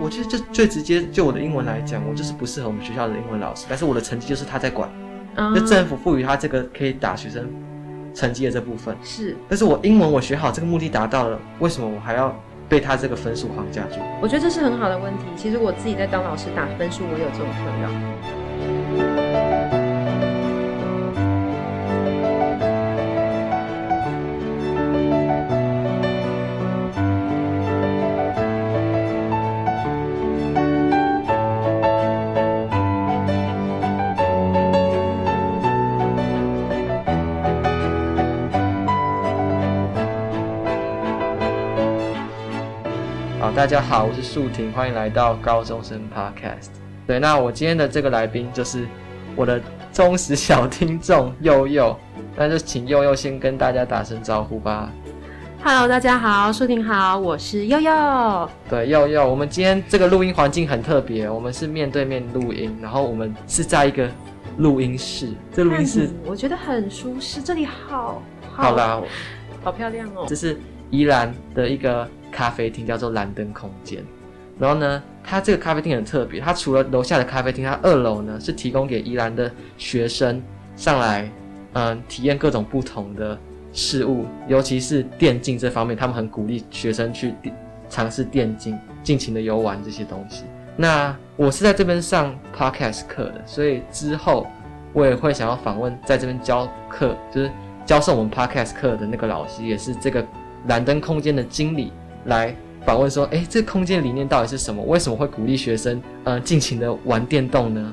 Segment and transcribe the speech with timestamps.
[0.00, 4.90] 我觉得就最直接，就我的英文来讲，我就是不适合我们学校的英文老师，但是我的成绩就是他在管，
[5.54, 7.48] 就政府赋予他这个可以打学生
[8.14, 12.34] 成绩的这部分是，但是我英文我学好，这个目的达到了，为什么我还要
[12.68, 14.00] 被他这个分数框架住？
[14.20, 15.24] 我觉得这是很好的问题。
[15.36, 18.41] 其实我自己在当老师打分数，我有这种困扰。
[43.72, 46.68] 家好，我是树婷，欢迎来到高中生 Podcast。
[47.06, 48.86] 对，那我今天的这个来宾就是
[49.34, 49.58] 我的
[49.90, 51.98] 忠实小听众佑佑，
[52.36, 54.90] 那就请佑佑先跟大家打声招呼吧。
[55.64, 58.50] Hello，大家好，舒婷好，我是佑佑。
[58.68, 64.06] 对，佑佑，我们今天这个录音环境很特别，我们是面对面录音，然后我们是在一个
[64.58, 68.20] 录音室，这录音室我觉得很舒适，这里好
[68.54, 69.00] 好，好啦，
[69.64, 70.26] 好漂亮哦。
[70.28, 70.60] 这是
[70.92, 72.08] 宜兰的一个。
[72.34, 74.02] 咖啡厅叫做蓝灯空间，
[74.58, 80.42] 然后呢，它这个咖啡厅很特别，它除了楼下的咖啡厅，它二楼呢是提供给宜兰的学生
[80.74, 81.30] 上来，
[81.74, 83.38] 嗯，体验各种不同的
[83.70, 87.34] 事物，尤其是电竞这方面，他们很鼓励学生去
[87.90, 90.44] 尝试电竞，尽情的游玩这些东西。
[90.74, 94.46] 那我是在这边上 podcast 课的，所以之后
[94.94, 97.50] 我也会想要访问在这边教课，就是
[97.84, 100.24] 教授我们 podcast 课的那个老师，也是这个
[100.66, 101.92] 蓝灯空间的经理。
[102.26, 102.54] 来
[102.86, 104.80] 访问说，诶，这个空间理念到底是什么？
[104.84, 107.92] 为什么会鼓励学生，呃，尽情的玩电动呢？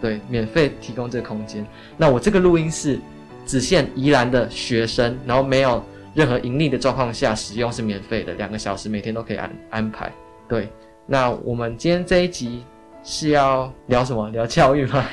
[0.00, 1.66] 对，免费提供这个空间。
[1.94, 2.98] 那我这个录音室
[3.44, 5.82] 只限宜兰的学生，然后没有
[6.14, 10.10] 任何盈利的状况下使用是免费的，两个小时每天都可以安安排。
[10.48, 10.70] 对，
[11.04, 12.64] 那我们今天这一集
[13.04, 14.28] 是要聊什么？
[14.32, 15.04] 聊教育吗？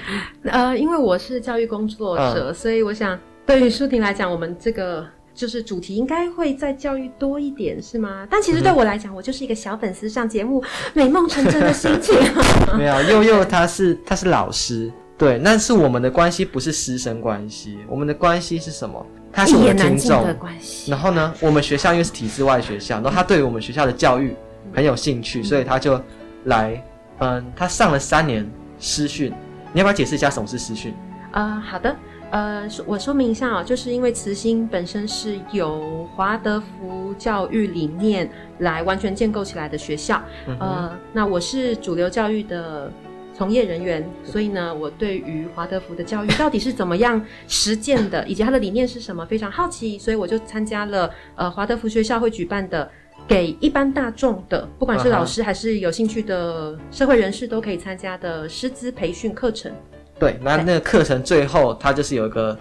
[0.45, 5.05] 呃，因为我是教育工作者，嗯、所以我想对于舒婷来讲，我们这个。
[5.33, 8.27] 就是主题应该会在教育多一点，是吗？
[8.30, 10.64] 但其实对我来讲，嗯、我就是一个小粉丝上节目
[10.94, 12.16] 美梦成真的心情。
[12.77, 17.80] 没有，佑佑他是他是老师，对，那是我们的关系，不是师生关系。
[17.88, 19.05] 我们的关系是什么？
[19.32, 20.92] 他是我的听众的关系。
[20.92, 24.36] 然后呢，我们学校因为是体制外学校，然后他对于我们学校的教育
[24.72, 25.99] 很有兴趣，嗯、所以他就
[26.45, 26.83] 来，
[27.17, 28.48] 嗯，他上了三年
[28.80, 29.33] 师训。
[29.73, 30.93] 你要不要解释一下什么是师训？
[31.32, 31.95] 啊、呃，好的。
[32.33, 38.27] 呃，我说明一下啊，就是因为慈心本身是由华德福教育理念
[38.58, 42.92] 来完全建构起来的学校，嗯、呃，那我是主流教育的
[43.36, 52.89] 从业人员，所以呢，我对于华德福的教育到底是怎么样实践的， 以及它的理念是什么，非常好奇，所以我就参加了呃华德福学校会举办的
[53.27, 59.72] 给一般大众的，不管是老师还是有兴趣的社会人士都可以参加的师资培训课程。
[60.19, 62.57] 对，那那个课程最后，它就是有一个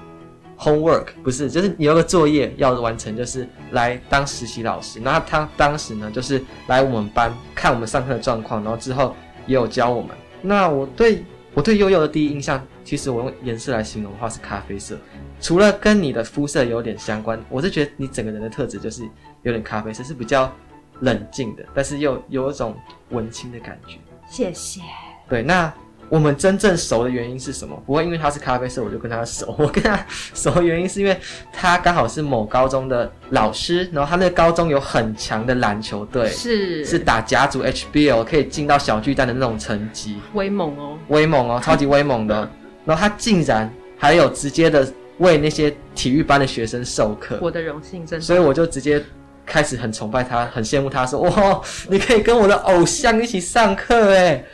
[0.58, 4.98] homework，不是，就是有个作业要完成，就是来当实习老师。
[5.00, 9.14] 那他当时呢，就是来我们班看我们上课的状况，然后之后
[9.46, 10.10] 也有教我们。
[10.40, 11.24] 那我对
[11.54, 14.96] 我对悠悠的第一印象，其实我用颜色来形容的话是咖啡色，
[15.40, 19.02] 除了跟你的肤色有点相关，我是觉得你整个人的特质就是
[19.42, 20.52] 有点咖啡色，是比较
[21.00, 22.74] 冷静的，但是又有一种
[23.10, 23.98] 文青的感觉。
[24.28, 24.80] 谢谢。
[25.28, 25.72] 对，那。
[26.08, 27.80] 我们真正熟的原因是什么？
[27.86, 29.54] 不会因为他是咖啡色我就跟他熟。
[29.58, 30.04] 我跟他
[30.34, 31.18] 熟的原因是因为
[31.52, 42.48] 他刚好是某高中的老师，然后他那个高中有很强的篮球队，是是打甲组 HBL 可以进到小巨蛋的那种成绩，威猛哦，威猛哦， 超级威猛的。
[42.84, 44.86] 然后他竟然还有直接的
[45.18, 48.24] 为那些体育班的学生授课，我的荣幸，真的。
[48.24, 49.02] 所以我就直接
[49.46, 54.44] 开始很崇拜他，很羡慕他说，哇，你可以跟我的偶像一起上课诶。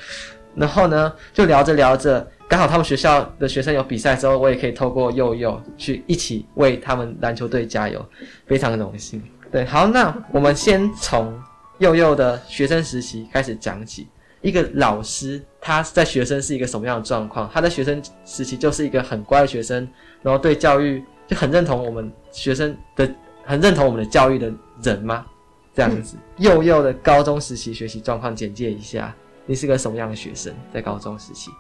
[0.59, 8.05] 然后呢，就聊着聊着，刚好他们学校的学生有比赛之后，我也可以透过佑佑去一起为他们篮球队加油，
[8.47, 9.23] 非常的荣幸。
[9.51, 11.33] 对，好，那我们先从
[11.78, 14.09] 佑佑的学生时期开始讲起。
[14.41, 17.51] 一个老师他在学生是一个什么样的状况？
[17.53, 19.89] 他在学生时期就是一个很乖的学生，
[20.22, 23.11] 然后对教育就很认同我们学生的，
[23.45, 24.53] 很认同我们的教育的
[24.83, 25.27] 人吗？
[25.75, 29.13] 这样子， 祐祐的高中时期学习状况简介一下。
[29.48, 30.53] 你是个什么样的学生？
[30.72, 31.50] 在高中时期，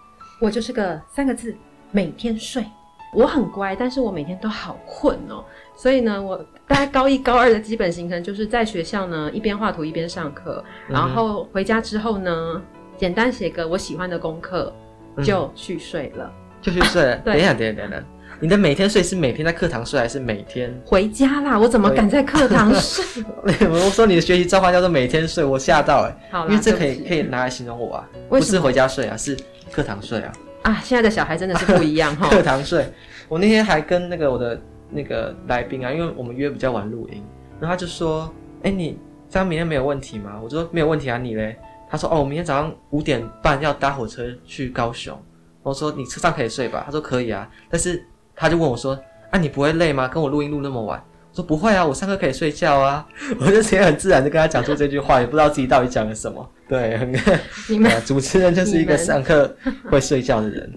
[0.42, 1.56] 我就是个三个字：
[1.90, 2.62] 每天睡。
[3.14, 5.42] 我很乖，但是我每天都好困哦。
[5.74, 6.36] 所以呢，我
[6.66, 12.62] 大概高一、高二的基本行程就是在学校呢一边画图一边上课，然后回家之后呢，
[12.98, 14.70] 简单写个我喜欢的功课，
[15.24, 16.30] 就去睡了。
[16.60, 17.18] 就去睡。
[17.24, 18.04] 等一下，等一下，等一下。
[18.40, 21.58] 你的每天睡是每天在课堂睡，还是每天回家啦？
[21.58, 23.24] 我怎么敢在课堂睡？
[23.68, 26.30] 我说你的学习召唤叫做每天睡，我吓到哎、欸。
[26.30, 29.36] 好啦，因为这可以可以拿来形容我啊，不是回家睡啊，是
[29.72, 30.32] 课堂睡啊。
[30.62, 32.28] 啊，现在的小孩真的是不一样哈。
[32.30, 32.86] 课堂睡，
[33.28, 37.24] 我那天还跟那个我的那个来宾啊，因为我们约比较晚录音，
[37.58, 38.32] 然后他就说
[38.62, 38.96] ：“哎、欸，你
[39.28, 41.56] 这样明天没有问题吗？”我说：“没有问题啊，你嘞？”
[41.90, 45.20] 他说：“哦，我明天早上五点半要搭火车去高雄。”
[45.64, 48.00] 我说：“你车上可以睡吧？”他说：“可以啊。”但是
[48.38, 48.98] 他就问我说
[49.30, 50.06] ：“啊，你不会累吗？
[50.08, 53.06] 跟我录音录那么晚？”我说：“不会啊，我上课可以睡觉啊。
[53.38, 56.48] ”我就直接很自然的跟他讲出这句话，也不知道自己到底讲了什么。
[56.68, 57.12] 对，很
[57.68, 59.54] 你们 主持人就是一个上课
[59.90, 60.70] 会睡觉的人。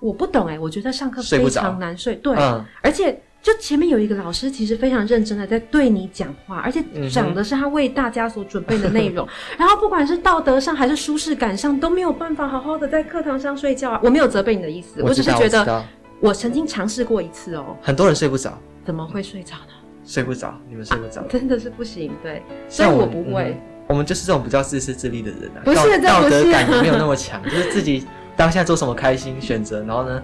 [0.00, 2.14] 我不懂哎、欸，我觉得上课非常难睡。
[2.14, 9.26] 睡对、嗯，而且就前面有一个老师，其实非常认真的在对你讲话，而且讲的是他为大家所准备的内容。
[9.26, 14.00] 嗯、 然后不管是道德上还是舒适感上，都没有办法好好的在课堂上睡觉啊。
[14.04, 15.84] 我没有责备你的意思，我，我只是觉得
[16.20, 17.76] 我曾经尝试过一次哦。
[17.82, 19.72] 很多人睡不着，怎么会睡着呢？
[20.04, 22.12] 睡不着，你们睡不着、啊， 真的是不行。
[22.22, 23.60] 对，所以我不会、嗯。
[23.88, 28.06] 我们就是这种比较自私自利的人啊，不是道，道德感也没有那么强， 就是自己。
[28.36, 30.22] 当下做什么开心选择，然后呢，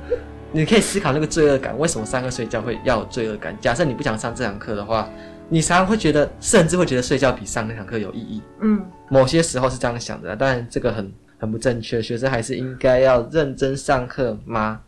[0.52, 3.56] 你可以思考那个罪恶感，为什么上课睡觉会要有罪恶感？
[3.61, 5.11] 假设你不想上这堂课的话，
[5.49, 8.40] 你常常会觉得，甚至会觉得睡觉比上那堂课有意义。
[8.61, 14.81] 嗯，某些时候是这样想的，当然这个很很不正确，学生还是应该要认真上课吗？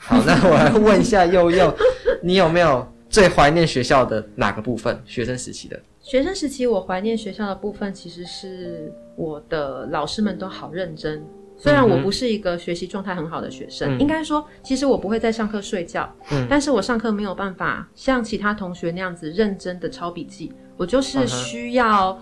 [0.00, 1.74] 好，那我来问一下佑佑，
[2.22, 4.98] 你有没有最怀念学校的哪个部分？
[5.04, 5.78] 学生时期的？
[6.00, 11.22] 学生时期，我怀念学校的部分，其实是我的老师们都好认真。
[11.60, 22.16] 虽然我不是一个学习状态很好的学生，嗯、应该说，其实我不会在上课睡觉，嗯，但是我上课没有办法像其他同学那样子认真的抄笔记，我就是需要，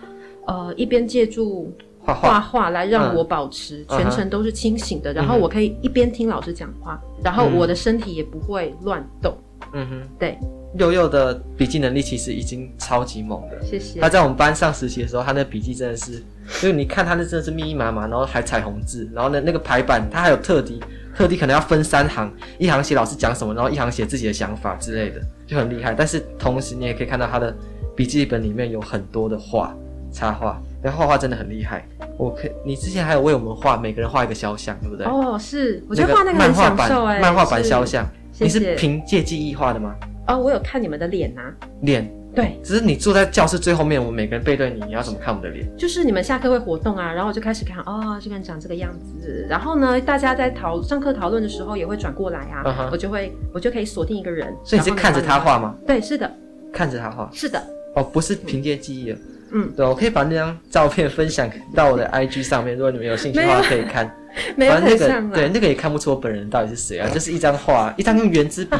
[0.46, 1.70] 嗯、呃，一边借助
[2.14, 2.70] 画画。
[2.70, 9.36] 来让我保持全程都是清醒的，嗯、然后我可以一边听老师讲话，嗯，然后我的身体也不会乱动，
[9.72, 10.38] 嗯哼，对。
[10.78, 13.98] 悠悠的笔记能力其实已经超级猛的，谢谢。
[13.98, 16.22] 他在我们班上实习的时候，他那笔记真的是，
[16.60, 20.78] 就是你看他那真的是密密麻麻，然后还彩虹字，然后呢那个排版他还有特地
[21.16, 25.94] 特地可能要分三行，一行写老师讲什么，然后一行写自己的想法之类的，就很厉害。
[25.94, 27.56] 但是同时你也可以看到他的
[27.94, 29.74] 笔记本里面有很多的画
[30.12, 31.86] 插画，然后画画真的很厉害。
[32.18, 35.06] 我可，你之前还有为我们画每个人画一个肖像，对不对？
[35.06, 38.06] 哦，是，我觉得画那个很享受哎，漫画版肖像，
[38.38, 39.94] 你是凭借记忆画的吗？
[40.28, 45.66] 哦，我有看你们的脸呐、啊，脸对，只是你坐在教室最后面，我们每个人背对你，你要怎么看我们的脸？
[45.76, 52.88] 就是你们下课会活动啊，然后我就开始看，哦，这个人长这个样子，然后呢，大家在讨上课讨论的时候也会转过来啊，uh-huh.
[52.90, 55.74] 我就会我就可以锁定一个人，所以你是看着他画吗？
[55.86, 56.30] 对，是的，
[56.72, 57.62] 看着他画，是的，
[57.94, 59.18] 哦，不是凭借记忆的。
[59.56, 64.14] 嗯，对，我可以把那张照片分享到我的 IG 上面，如果你们有兴趣的话，可以看。
[64.54, 68.76] 没有那个，对，那个也看不出我本人到底是谁啊， 就是一张画，一张用圆珠笔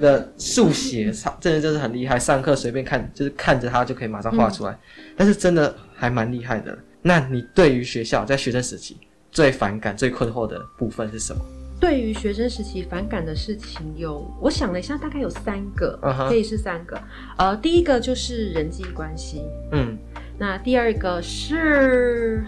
[0.00, 2.18] 的速写，真的就是很厉害。
[2.18, 6.76] 上课随便看，就是看着它就可以马上画出来，嗯，但是真的还蛮厉害的。
[7.02, 8.98] 那你对于学校在学生时期
[9.30, 11.40] 最反感、最困惑的部分是什么？
[11.80, 16.28] 对于学生时期反感的事情有，我想了一下，大概有三个，uh-huh.
[16.28, 17.00] 可以是三个。
[17.38, 19.42] 呃，第一个就是人际关系，
[19.72, 19.96] 嗯，
[20.38, 22.44] 那第二个是，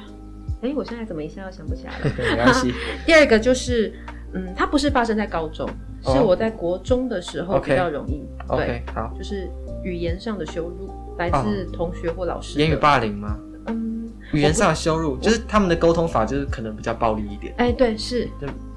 [0.61, 2.11] 哎，我现在怎么一下又想不起来了？
[2.37, 2.75] 没关系。
[3.07, 3.95] 第二个就是，
[4.35, 5.67] 嗯，它不是发生在高中
[6.05, 6.15] ，oh.
[6.15, 8.57] 是我在国中的时候比较容易，okay.
[8.57, 8.95] 对，okay.
[8.95, 9.49] 好，就是
[9.83, 12.59] 语言上的羞辱，来自同学或老师。
[12.59, 13.39] 言语霸凌吗？
[13.67, 17.55] 嗯，语言上的羞辱，就是他们的沟通法就是可能比较暴力一点。
[17.57, 18.29] 哎，对，是。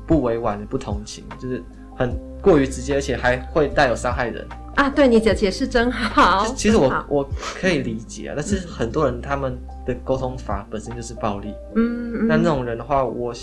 [0.06, 1.64] 不委婉的不同情，就是
[1.96, 4.46] 很过于直接，而且还会带有伤害人
[4.76, 4.90] 啊！
[4.90, 6.46] 对，你的解释真好。
[6.56, 11.54] 其实我我可以理解啊，但是很多人他们的沟通法本身就是暴力。
[11.76, 13.34] 嗯，那那种人的话，我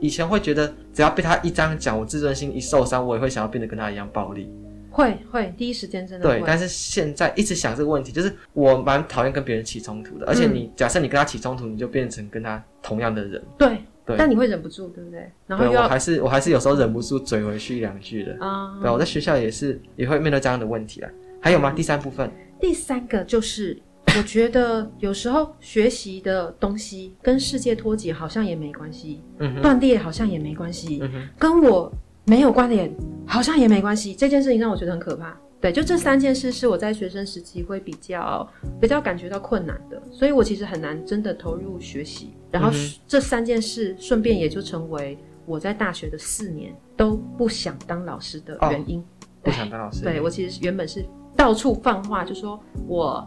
[0.00, 4.50] 以前会觉得，只要被他一这样讲，我自尊心一受伤，我也会想要变得跟他一样暴力。
[4.90, 6.38] 会会，第一时间真的会。
[6.38, 13.42] 对，但是现在一直想这个问题，就是我蛮讨厌跟别人起冲突的，而且你假设你跟他起冲突，你就变成跟他同样的人。
[13.56, 13.78] 对。
[14.04, 15.30] 对，但你会忍不住，对不对？
[15.46, 18.78] 然后对，我还是我还是有时候忍不住嘴回去一两句的啊。
[18.80, 21.10] 对，我在学校也是也会面对这样的问题啊。
[21.40, 21.72] 还有吗？
[21.72, 22.30] 第三部分，
[22.60, 23.76] 第三个就是
[24.16, 31.92] 我觉得有时候学习的东西跟世界脱节好像也没关系，嗯，断裂好像也没关系，嗯，跟我
[32.24, 32.92] 没有关联
[33.26, 34.14] 好像也没关系。
[34.14, 35.36] 这件事情让我觉得很可怕。
[35.62, 38.46] 对，就这三件事是我在学生时期会比较
[38.80, 42.34] 比较感觉到困难的，所以我其实很难真的投入学习。
[42.50, 42.68] 然后
[43.06, 45.16] 这三件事顺便也就成为
[45.46, 48.98] 我在大学的四年都不想当老师的原因。
[48.98, 49.04] 哦、
[49.44, 50.02] 不想当老师。
[50.02, 51.04] 对，我其实原本是
[51.36, 53.24] 到处放话，就说我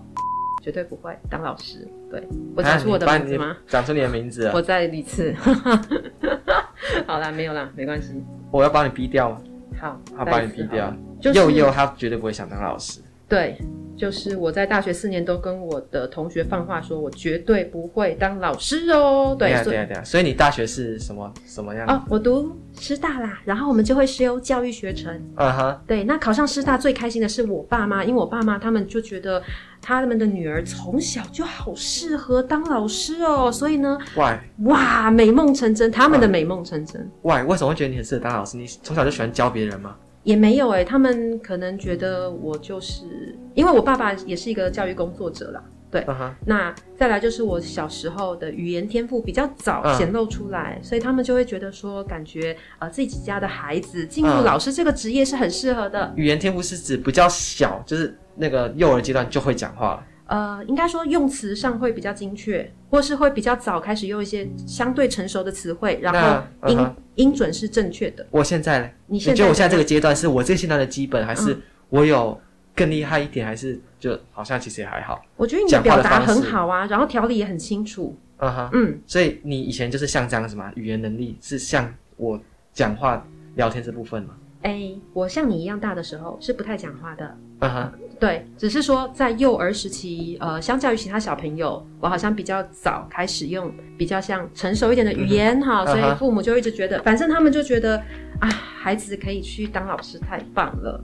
[0.62, 1.88] 绝对不会当老师。
[2.12, 2.22] 对，
[2.54, 3.56] 我讲出我的名字吗？
[3.66, 4.52] 讲出你的名字。
[4.54, 5.34] 我再一次。
[7.08, 8.22] 好啦，没有啦，没关系。
[8.52, 9.42] 我要帮你逼掉吗？
[9.80, 10.94] 好，他把你逼掉。
[11.22, 13.02] 就是、祐祐他绝对不会想当老师。
[13.28, 13.58] 对，
[13.98, 19.36] 就是我在大学四年都跟我的同学放话说，我绝对不会当老师哦。
[19.38, 20.04] 对，对啊，对啊。
[20.04, 21.88] 所以你大学是什么什么样？
[21.88, 25.12] 哦，我读师大啦，然后我们就会修教育学程。
[25.38, 25.82] 嗯哼。
[25.88, 29.42] 对，那考上师大最开心的是我爸妈，因为我爸妈他们就觉得
[29.86, 34.40] 他们的女儿从小就好适合当老师哦，所以呢，Why？
[34.64, 37.08] 哇，美梦成真，他们的美梦成真。
[37.22, 37.44] Why？
[37.44, 38.58] 为什么会觉得你很适合当老师？
[38.58, 39.96] 你从小就喜欢教别人吗？
[40.24, 46.02] 也没有哎、欸，他们可能觉得我就是，因为我爸爸也是一个教育工作者啦，对。
[46.02, 46.32] Uh -huh.
[46.48, 50.90] 那再来就是我小时候的语言天赋比较早显露出来，uh -huh.
[50.90, 56.00] 所以他们就会觉得说，感觉呃自己家的孩子进入老师这个职业是很适合的。
[56.00, 56.16] Uh -huh.
[56.16, 60.04] 语言天赋是指比较小，就是那个幼儿阶段就会讲话了。
[60.28, 66.92] 呃，应该说用词上会比较精确，或是会比较早开始用一些相对成熟的词汇，然后音、uh.
[67.14, 68.26] 音准是正确的。
[68.32, 71.56] 我现在，你现在你觉得我现在这个阶段是我这个阶段的基本，还是
[71.90, 72.42] 我有
[72.76, 75.22] 更厉害一点，还是就好像其实也还好？
[75.38, 78.18] 我觉得你的表达很好啊，然后条理也很清楚。
[78.38, 80.72] 嗯哼，嗯，所以你以前就是像这样子吗？
[80.76, 82.42] 语言能力是像我
[82.74, 83.24] 讲话
[83.54, 84.34] 聊天这部分吗？
[84.64, 87.38] 哎、欸，我像你一样大的时候是不太讲话的。
[87.60, 97.98] 嗯哼，对，只是说在幼儿时期，呃，相较于其他小朋友，我好像比较早开始用比较像成熟一点的语言哈、嗯，所以父母就一直觉得，反正他们就觉得
[98.40, 101.02] 啊，孩子可以去当老师，太棒了。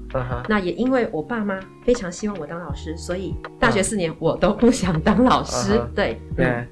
[0.49, 5.77] 那也因为我爸妈非常希望我当老师，所以大学四年我都不想当老师。
[5.77, 6.19] 嗯、对，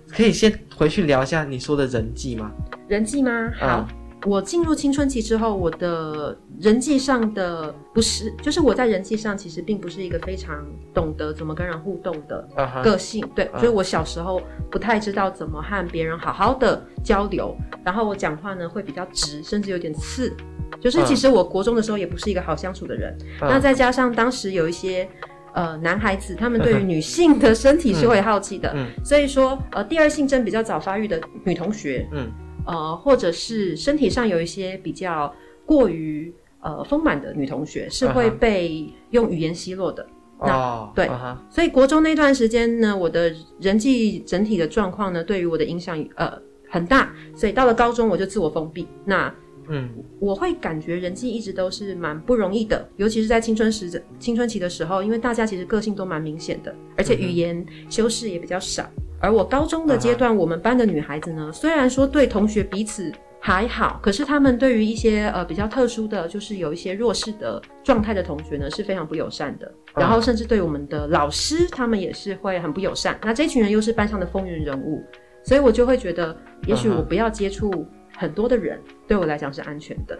[0.10, 2.52] 可以先回去聊一下你说的人际吗？
[2.88, 3.52] 人际吗？
[3.58, 3.88] 好。
[4.22, 12.46] 嗯我进入青春期之后，我的人际上的不是，就是我在人际上其实并不是一个非常懂得怎么跟人互动的
[12.84, 13.24] 个性。
[13.24, 13.34] Uh-huh.
[13.34, 20.36] 对，所以我小时候不太知道怎么和别人好好的交流，然后我讲话呢会比较直，甚至有点刺。
[20.82, 23.18] 就是其实我国中的时候也不是一个好相处的人。
[23.40, 23.48] Uh-huh.
[23.48, 25.08] 那再加上当时有一些
[25.54, 29.06] 呃男孩子，他们对于女性的身体是会好奇的，uh-huh.
[29.06, 32.30] 所以说呃第二性征比较早发育的女同学，嗯。
[32.66, 35.34] 呃，或者是身体上有一些比较
[35.66, 40.06] 过于呃丰满的女同学，是会被用语言奚落的。
[40.40, 41.36] Uh oh, 对，uh.
[41.50, 46.32] 所以国中那段时间呢，我的人际整体的状况呢，对于我的影响呃
[46.70, 47.14] 很大。
[47.36, 48.88] 所以到了高中，我就自我封闭。
[49.04, 49.34] 那
[49.70, 58.90] 嗯，我会感觉人际一直都是蛮不容易的，尤其是在青春时青春期的时候，因为大家其实个性都蛮明显的，而且语言修饰也比较少。
[59.22, 69.72] 而我高中的阶段，我们班的女孩子呢，虽然说对同学彼此还好，可是她们对于一些呃比较特殊的，就是有一些弱势的状态的同学呢，是非常不友善的。
[69.94, 73.20] 然后甚至对我们的老师，他们也是会很不友善。
[73.22, 75.04] 那这群人又是班上的风云人物，
[75.44, 76.36] 所以我就会觉得，
[76.66, 77.86] 也许我不要接触
[78.20, 80.20] 很多的人，对我来讲是安全的。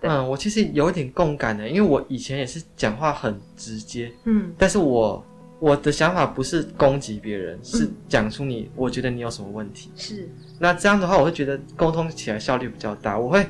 [0.00, 5.24] 嗯，我其实有一点共感的，因为我以前也是讲话很直接，嗯，但是我。
[5.58, 9.90] 我的想法不是攻击别人，是讲出你，我觉得你有什么问题。
[9.96, 13.18] 是，那这样的话，我会觉得沟通起来效率比较大。
[13.18, 13.46] 我会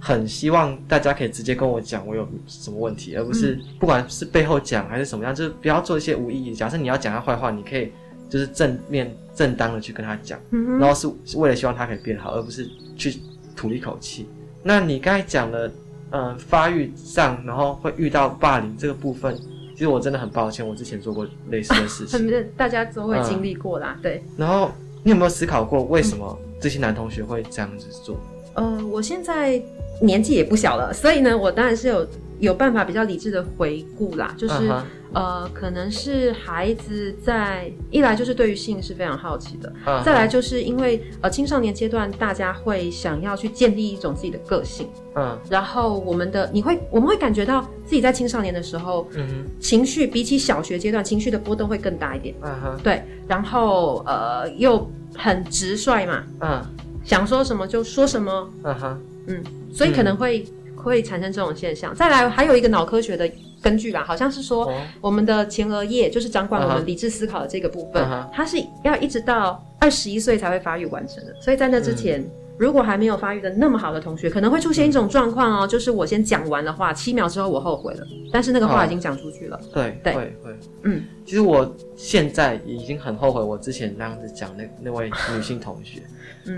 [0.00, 6.54] 很希望大家可以直接跟我讲我有什么问题，而不是不管是背后讲还是什么样，就是不要做一些无意义。
[6.54, 7.92] 假设你要讲他坏话，你可以
[8.30, 12.66] 就是正面正当的去跟他讲，然后是是为了希望他可以变好，而不是
[12.96, 13.20] 去
[13.60, 14.26] 吐一口气。
[14.62, 15.70] 那你刚才讲了，
[16.12, 19.36] 嗯，发育上，然后会遇到霸凌这个部分。
[19.74, 24.24] 其实我真的很抱歉，我之前做过类似的事情，啊、 大家都会经历过啦、嗯，对。
[24.34, 24.70] 然后
[25.02, 28.16] 你有没有思考过，为什么这些男同学会这样子做？
[28.54, 29.60] 呃，我现在
[30.00, 32.06] 年纪也不小了，所以呢，我当然是有
[32.40, 34.54] 有办法比较理智的回顾啦，就是。
[34.54, 34.82] Uh-huh.
[35.12, 40.04] 呃，可能是孩子在一来就是对于性是非常好奇的，uh -huh.
[40.04, 49.32] 再来就是因为呃青少年阶段大家会想要去建立一种自己的个性，嗯、uh 然后我们的你会我们会感觉到自己在青少年的时候，嗯、uh.
[49.60, 56.62] 情绪比起小学阶段情绪的波动会更大一点，嗯哼，对，然后呃又很直率嘛，嗯、uh
[57.02, 59.42] 想说什么就说什么，嗯哼，嗯，
[59.72, 60.48] 所以可能会、uh.
[60.82, 61.94] 会产生这种现象。
[61.94, 63.30] 再来还有一个脑科学的。
[63.62, 64.72] 根据吧，好像是说
[65.02, 68.26] 我们的前额叶就是掌管我们理智思考的这个部分，uh.
[68.32, 71.36] 它是要一直到二十一岁才会发育完成的。
[71.42, 79.60] 所以在那之前，嗯、如果还没有发育的那么好的同学，可能会出现一种状况哦，就是我先讲完的话，七秒之后我后悔了，但是那个话已经讲出去了。
[79.62, 79.74] Uh.
[79.74, 86.00] 对对会会，嗯，其实我现在已经很后悔我之前那样子讲那那位女性同学，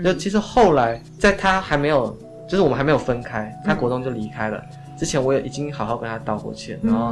[0.01, 4.57] 就其实后来在她还没有，就是我们还没有分开，他国中就离开了。
[4.57, 7.11] 嗯之前我也已经好好跟他道过歉，然后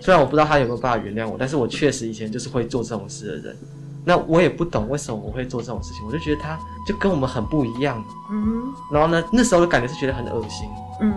[0.00, 3.56] 虽然我不知道他有没有办法原谅我，但是我确实以前就是会做这种事的人。
[4.04, 8.04] 那我也不懂为什么我会做这种事情，我就觉得他就跟我们很不一样。
[8.30, 10.68] 嗯，然后呢，那时候的感觉是觉得很恶心。
[11.00, 11.14] 嗯，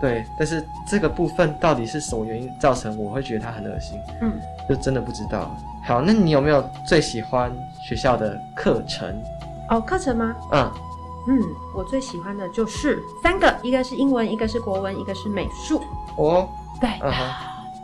[0.00, 3.98] 对，但是这个部分到底是什么原因造成我会觉得他很恶心？
[4.20, 4.32] 嗯，
[4.68, 5.56] 就真的不知道。
[5.84, 7.50] 好，那你有没有最喜欢
[7.88, 9.08] 学校的课程？
[9.70, 10.34] 哦，课程吗？
[10.52, 10.70] 嗯
[11.26, 11.42] 嗯，
[11.74, 15.82] 我最喜欢的就是三个，一个是英文，一个是国文，一个是美术。
[16.16, 16.48] 哦，
[16.80, 17.12] 对，嗯，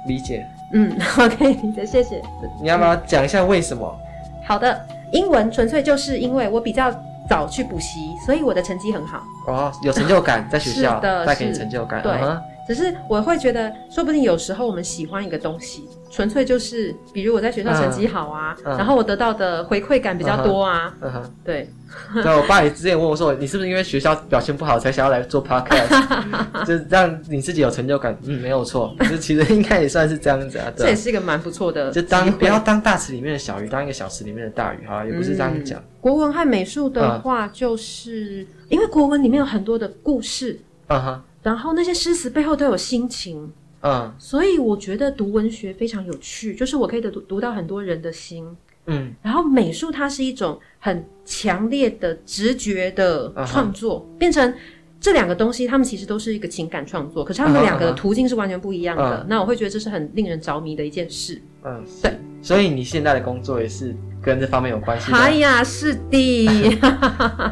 [0.06, 0.46] 理解。
[0.72, 2.22] 嗯，OK，理解，谢谢。
[2.60, 3.94] 你要不要讲一下为什么？
[4.04, 6.90] 嗯、好的，英文纯粹就是因为我比较
[7.28, 9.22] 早去补习，所以我的成绩很好。
[9.46, 12.02] 哦，有成就感，在学校带给你是成就感。
[12.02, 12.12] 对。
[12.12, 20.94] 嗯只是我会觉得，说不定有时候我们喜欢一个东西，纯粹就是，比如我在学校成绩好啊，嗯嗯、然后我得到的回馈感比较多啊。
[21.00, 21.68] 嗯哼，对。
[22.22, 28.16] 对，我爸也之前问我说，你是不是因为学校表现不好才想要来做 podcast， 就是让你自己有成就感？
[28.24, 30.72] 嗯，没有错，就其实应该也算是这样子啊。
[30.74, 31.90] 这也是一个蛮不错的。
[31.90, 35.78] 就当不要当大池里面的小鱼，当一个小池里面的大鱼，哈，也不是这样讲。
[35.80, 40.58] 嗯、国文和美术的话，就是、嗯、因为国文里面有很多的故事。
[40.88, 41.22] 嗯哼。
[41.42, 48.46] 然后那些诗词背后都有心情，嗯，所以我觉得读文学非常有趣，就是我可以读读到很多人的心，
[48.86, 49.12] 嗯。
[49.22, 54.54] 然后美术它是一种很强烈的直觉的创作，嗯、变成
[55.00, 59.18] 这两个东西，他们其实都是一个情感创作，可是他们两个的途径是完全不一样的。
[59.22, 61.42] 嗯、那我会觉得这是很令人着迷的一件事。
[61.64, 62.12] 嗯，对。
[62.40, 65.16] 所以你现在的工作也是跟这方面有关系的？
[65.16, 66.48] 哎呀，是的，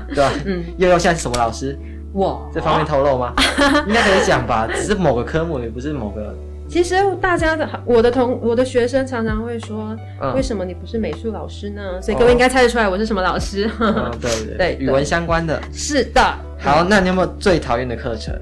[0.09, 0.33] 对吧？
[0.45, 1.79] 嗯，又要现在是什么老师？
[2.15, 3.33] 哇，这方面透露吗？
[3.87, 6.35] 应该可以讲吧，只是某个科目，也不是某个。
[6.69, 12.01] 其实大家的我的同我的学生常常会说，嗯、为什么你不是美术老师呢？
[12.01, 13.69] 所以各位应该猜得出来我是什么老师。
[13.81, 15.61] 嗯、对对 对，对，语文相关的。
[15.73, 16.21] 是的。
[16.61, 18.33] 好，那你有没有最讨厌的课程？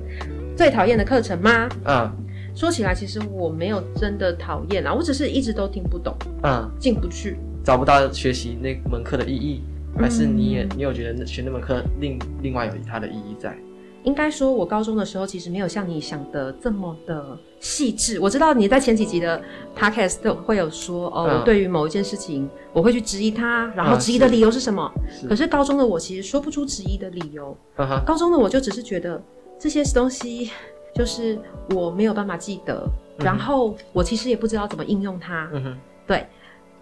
[0.54, 1.68] 最讨厌的课程吗？
[1.86, 2.10] 嗯，
[2.54, 9.62] 说起来，其实我没有真的讨厌啊，我只是一直都听不懂，嗯，进不去，找不到学习那门课的意义。
[9.98, 13.56] 还是你也你有觉得学那门课另另外有它的意义在？
[14.04, 18.18] 应该说，我高中的时候其实没有像你想的这么的细致。
[18.20, 19.42] 我知道你在前几集的
[19.76, 24.90] podcast 都会有说哦，嗯、对于某一件事情，我会去质疑它，然后质疑的理由是什么？
[25.10, 27.54] 是可是高中的我其实说不出质疑的理由。
[27.76, 29.20] 嗯、高中的我就只是觉得
[29.58, 30.52] 这些东西
[30.94, 31.38] 就是
[31.74, 35.50] 我没有办法记得，嗯、然后我其实也不知道怎么应用它。
[35.52, 36.26] 嗯哼，对，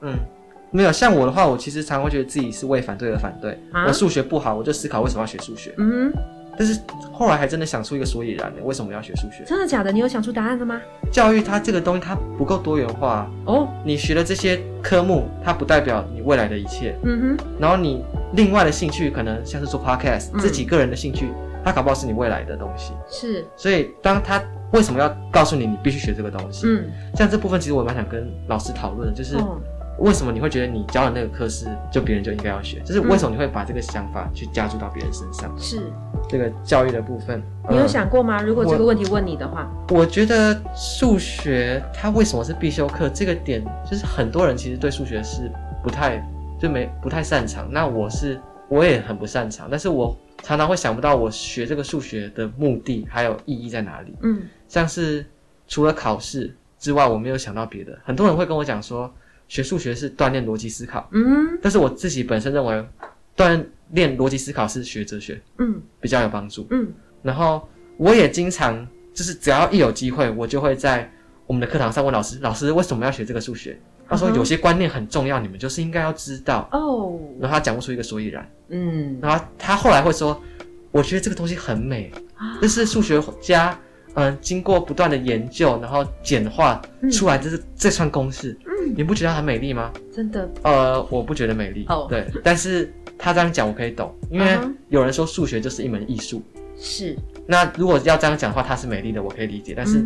[0.03, 0.15] 嗯。
[0.77, 3.59] 没有像我的话，我其实常会觉得自己是为反对而反对。
[3.73, 5.73] 啊、我数学不好，我就思考为什么要学数学。
[5.79, 6.13] 嗯，
[6.59, 6.79] 但是
[7.11, 9.43] 后来还真的想出一个所以然的，为什么要学数学？
[9.47, 9.91] 真的假的？
[9.91, 10.79] 你有想出答案了吗？
[11.11, 13.67] 教育它这个东西它不够多元化哦。
[13.87, 16.95] 你学的这些科目，它不代表你未来的一切。
[17.05, 17.47] 嗯哼。
[17.59, 21.31] 然后你另外的兴趣，可能像是做 podcast，、嗯、自己个人的兴趣，
[21.65, 22.93] 它搞不好是你未来的东西。
[23.09, 23.43] 是。
[23.57, 26.67] 所以当他为什么要告诉你你必须学这个东西？
[26.67, 26.85] 嗯。
[27.15, 29.39] 像这部分，其实我蛮想跟老师讨论的，就是。
[29.99, 32.81] 哦为什么你会觉得你教的那个课是就别人就应该要学？
[32.81, 35.51] 就是为什么你会把这个想法去加注到别人身上？
[35.59, 35.81] 是
[36.29, 38.43] 这个教育的部分，你有想过吗？
[38.43, 43.09] 如果这个问题问你的话，我，我觉得数学它为什么是必修课？
[43.09, 45.51] 这个点就是很多人其实对数学是
[45.83, 46.23] 不太
[46.61, 47.67] 就没不太擅长。
[47.73, 54.15] 那我是我也很不擅长，但是我常常会想不到我学这个数学的目的还有意义在哪里。
[54.23, 55.25] 嗯，像是
[55.67, 57.99] 除了考试之外，我没有想到别的。
[58.05, 59.11] 很多人会跟我讲说。
[59.49, 62.85] 学数学是锻炼逻辑思考，嗯，但是我自己本身认为，
[63.37, 66.93] 锻炼逻辑思考是学哲学，嗯，比较有帮助，嗯。
[67.23, 71.11] 然后我也经常就是只要一有机会，我就会在
[71.47, 73.79] 我们的课堂上问老师：“老师，为什么要学这个数学？”
[74.09, 79.19] 他说：“有些观念很重要，你们就是应该要知道。”哦，然后他讲不出一个所以然，嗯。
[79.21, 80.41] 然后他后来会说
[80.91, 82.13] ：“我觉得这个东西很美，
[82.61, 83.79] 这是数学家
[84.17, 88.59] 嗯经过不断的研究，然后简化出来，这是这串公式。”
[88.95, 89.93] 你不觉得它很美丽吗？
[90.15, 90.49] 真的？
[90.63, 91.85] 呃，我不觉得美丽。
[91.89, 92.09] 哦，oh.
[92.09, 94.57] 对，但是他这样讲我可以懂，因为
[94.91, 96.41] 有人说数学就是一门艺术。
[96.77, 97.19] 是、uh。
[97.47, 99.75] 那如果要这样讲的话，它是美丽的，我可以理解。
[99.77, 100.05] 但是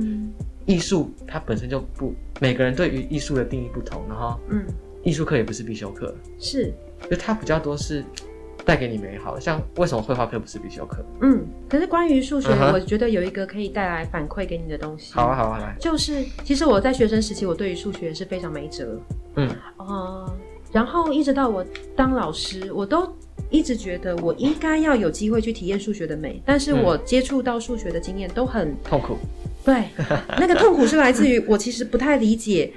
[0.65, 4.65] 艺术它本身就不，每个人对于艺术的定义不同，然后嗯，
[5.05, 6.15] 艺术课也不是必修课。
[6.39, 6.73] 是。
[7.11, 8.03] 就它比较多是。
[8.71, 11.05] 带给你美好，像为什么绘画课不是必修课？
[11.23, 15.13] 嗯，可是关于数学，我觉得有一个可以带来反馈给你的东西。
[15.13, 18.97] 好啊，好啊，来，就是其实我在学生时期，我对于数学是非常没辙。
[19.35, 20.33] 嗯，呃，
[20.71, 23.13] 然后一直到我当老师，我都
[23.51, 29.19] 一直觉得我应该要有机会去体验数学的美，但是我接触到数学的经验都很痛苦。
[29.65, 29.87] 对，
[30.39, 32.73] 那个痛苦是来自于 我其实不太理解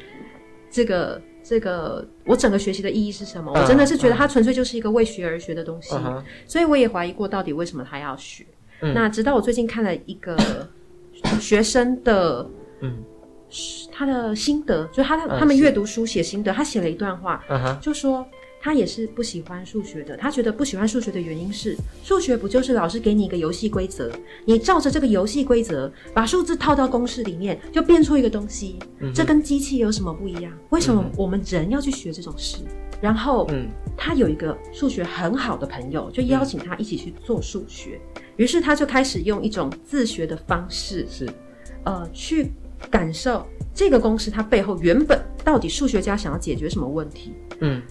[0.71, 1.21] 这个。
[1.43, 3.51] 这个我整个学习的意义是什么？
[3.53, 5.93] 我真的是觉得它纯粹就是一个为学而学的东西，
[6.47, 8.45] 所以我也怀疑过到底为什么他要学。
[8.79, 10.37] 那直到我最近看了一个
[11.39, 12.49] 学生的，
[12.81, 13.03] 嗯，
[13.91, 17.43] 他的心得，就他他们阅读书写心得，他写了一段话，
[17.81, 18.25] 就说
[18.63, 20.15] 他也是不喜欢数学的。
[20.15, 24.09] 他觉得不喜欢数学的原因是，数学不就是老师给你一个游戏规则，
[24.45, 28.79] 你照着这个游戏规则把数字套到公式里面，就变出一个东西。
[29.01, 30.57] 嗯、这跟机器有什么不一样？
[30.69, 32.59] 为什么我们人要去学这种事？
[32.63, 32.69] 嗯、
[33.01, 37.99] 然后，嗯，他有一个数学很好的朋友，就邀请他一起去做数学。
[38.37, 41.29] 于、嗯、是他就开始用一种自学的方式，是，
[41.83, 42.53] 呃，去
[42.89, 47.33] 感受这个公式它背后原本到底数学家想要解决什么问题。
[47.59, 47.81] 嗯。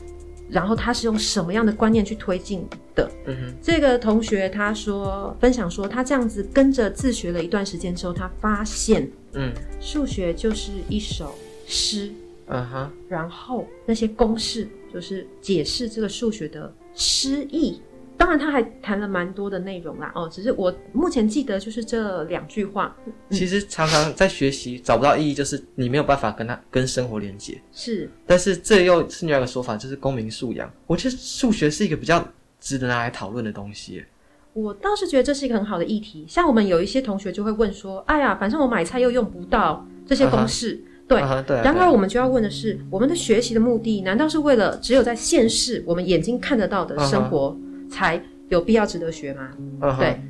[0.53, 3.11] 然后他是用什么样的观念去推进的？
[3.27, 11.35] 嗯哼，这个同学他说分享说，他这样子跟着自学了一段时间之后，他发现，嗯，数学就是一首
[11.67, 12.13] 诗，
[12.49, 17.81] 嗯哼，然后那些公式就是解释这个数学的诗意。
[18.23, 20.13] 当然，他还谈了蛮多的内容啦。
[20.15, 22.97] 哦，只是我目前记得就是这两句话。
[23.05, 27.61] 嗯、其实常常在学习找不到意义，就是你没有办法跟他跟生活连接。
[27.73, 30.73] 是，但是这又是另外一个说法，就是公民素养。
[30.87, 32.25] 我觉得数学是一个比较
[32.61, 34.05] 值得拿来讨论的东西。
[34.53, 36.25] 我倒是觉得这是一个很好的议题。
[36.29, 40.77] 像我们有一些同学就会问说：“哎呀，反正我买菜又用不到这些公式。
[40.77, 41.65] Uh ”对，uh。
[41.65, 47.72] 然而我们就要问的是：我们的学习的目的，难道是为了只有在现世我们眼睛看得到的生活？Uh.
[47.93, 49.49] 才有必要值得学吗
[49.81, 49.99] ？Uh huh.
[49.99, 50.21] 对，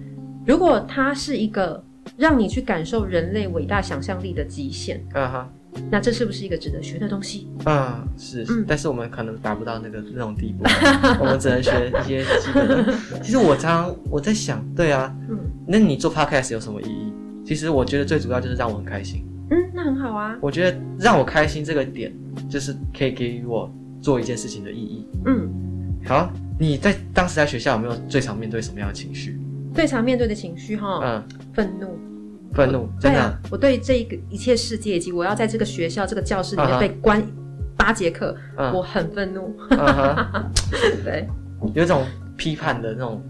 [0.44, 1.83] 如果它是一个
[2.16, 5.44] 让你去感受人类伟大想象力的极限，uh huh.
[5.90, 7.48] 那这是不是一个值得学的东西？
[7.64, 10.64] 啊、uh，是，嗯、但是我们可能达不到那个那种地步，
[11.18, 12.94] 我们只能学一些基本的。
[13.22, 17.12] 其实我常常我在想，对啊，嗯，那你做 podcast 有什么意义？
[17.46, 19.25] 其实我觉得最主要就是让我很开心。
[19.51, 20.37] 嗯，那很好啊。
[20.42, 22.12] 我觉得让我开心这个点，
[22.51, 25.07] 就是可以给予我做一件事情的意义。
[25.25, 25.51] 嗯，
[26.06, 26.30] 好。
[26.58, 29.36] 你在当时在学校有没有最常面对什么样的情绪？
[29.74, 31.98] 最常面对的情绪哈，嗯，愤怒，
[32.52, 33.18] 愤怒，真的。
[33.18, 37.20] 啊，我对这一个一切世界以及我要在这个学校这个教室里面被关
[37.76, 38.36] 八节课，
[38.72, 39.56] 我很愤怒。
[41.02, 41.26] 对，
[41.74, 43.20] 有一种批判的那种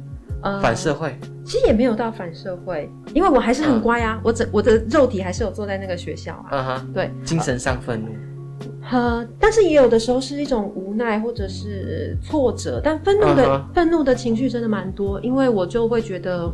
[0.60, 1.16] 反社会。
[1.44, 6.48] 其实也没有到反社会，因为我还是很乖啊，我整我的肉体还是有坐在那个学校啊。
[6.50, 8.08] 嗯哼，对，精神上愤怒。
[8.90, 13.74] 呃，但是也有的时候是一种无奈或者是挫折，但愤怒的、uh huh.
[13.74, 16.52] 愤怒的情绪真的蛮多，因为我就会觉得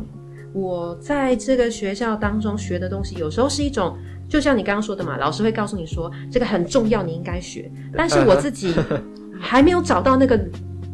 [0.53, 8.73] 我在这个学校当中学的东西，有时候是一种，就像你刚刚说的嘛，老师会告诉你说这个很重要，你应该学，但是我自己
[9.39, 10.39] 还没有找到那个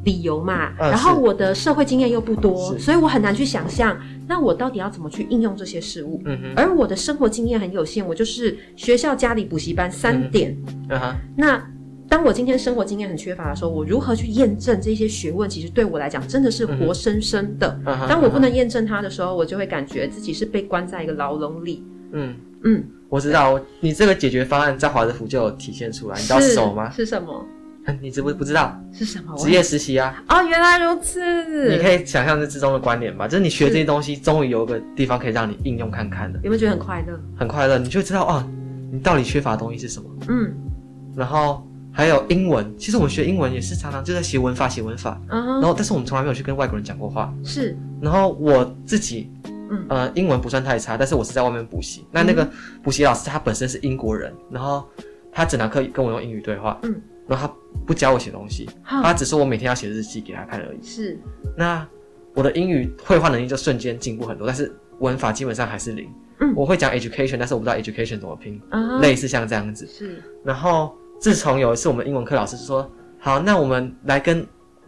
[0.03, 0.89] 理由嘛，uh.
[0.89, 2.79] 然后我的社会经验又不多，uh.
[2.79, 3.97] 所以我很难去想象。
[4.27, 6.21] 那我到底要怎么去应用这些事物？
[6.25, 6.53] 嗯哼。
[6.55, 10.57] 而我的生活经验很有限，我就是学校、家里、补习班三点。
[10.89, 11.15] 嗯哼。
[11.35, 11.63] 那
[12.07, 15.49] 当我今天生活经验很缺乏的时候，我如何去验证这些学问？
[15.49, 17.79] 其实对我来讲，真的是活生生的。
[17.85, 18.07] 嗯。
[18.07, 21.83] 当我不能验证它的时候，我就会感觉自己是被关在一个牢笼里。
[22.11, 22.83] 嗯嗯。
[23.09, 26.17] 我知道，你这个解决方案在华德福就有体现出来。
[26.17, 26.91] 你知道是什么吗？
[26.91, 27.45] 是什么？
[28.01, 30.23] 你知不不知道是什么职业实习啊？
[30.29, 31.69] 哦，原来如此。
[31.69, 33.27] 你可以想象这之中的关联吧？
[33.27, 36.39] 就是你学这些东西，终于有一个地方可以让你应用看看的。
[36.43, 37.19] 有没有觉得很快乐？
[37.37, 38.47] 很快乐，你就知道哦，
[38.91, 40.09] 你到底缺乏的东西是什么？
[40.29, 40.53] 嗯。
[41.15, 45.21] 然后还有英文，其实我们学英文也是常常就在写文法，写文法。
[45.29, 45.45] 嗯。
[45.61, 47.33] 然后，但是我们从来没有去跟外国人讲过话。
[47.43, 47.77] 是。
[48.01, 49.31] 然后我自己，
[49.69, 52.03] 嗯呃，英文不算太差，但是我是在外面补习。
[52.11, 52.49] 那那个
[52.81, 54.83] 补习老师他本身是英国人，然后
[55.31, 56.79] 他整堂课跟我用英语对话。
[56.81, 56.99] 嗯。
[57.27, 57.53] 然后他
[57.85, 60.85] 不教我写东西，他只说我每天要写日记给他看而已。
[60.85, 61.19] 是，
[61.57, 61.87] 那
[62.33, 66.07] 我的英语绘画能力就瞬间进步很多，但是文法基本上还是零。
[66.39, 69.87] 嗯，我会讲 education，但是我不知道 education 怎么拼，啊、类似像这样子。
[69.87, 74.45] 是，然后自从有一次我们英文课老师说，好，那我们来跟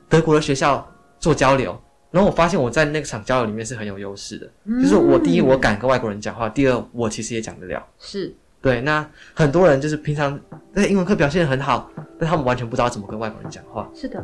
[0.10, 0.86] 德国的学校
[1.19, 1.80] 做交流，
[2.12, 7.82] 然后我发现我在那个场交流里面是很有优势的，嗯、就是我第一我敢跟外国人讲话，第二我其实也讲得了。
[7.97, 8.36] 是。
[8.67, 10.38] 对，那很多人就是平常
[10.73, 13.89] 在英文课表现得很好，但他们完全不知道怎么跟外国人讲话。
[13.95, 14.21] 是的，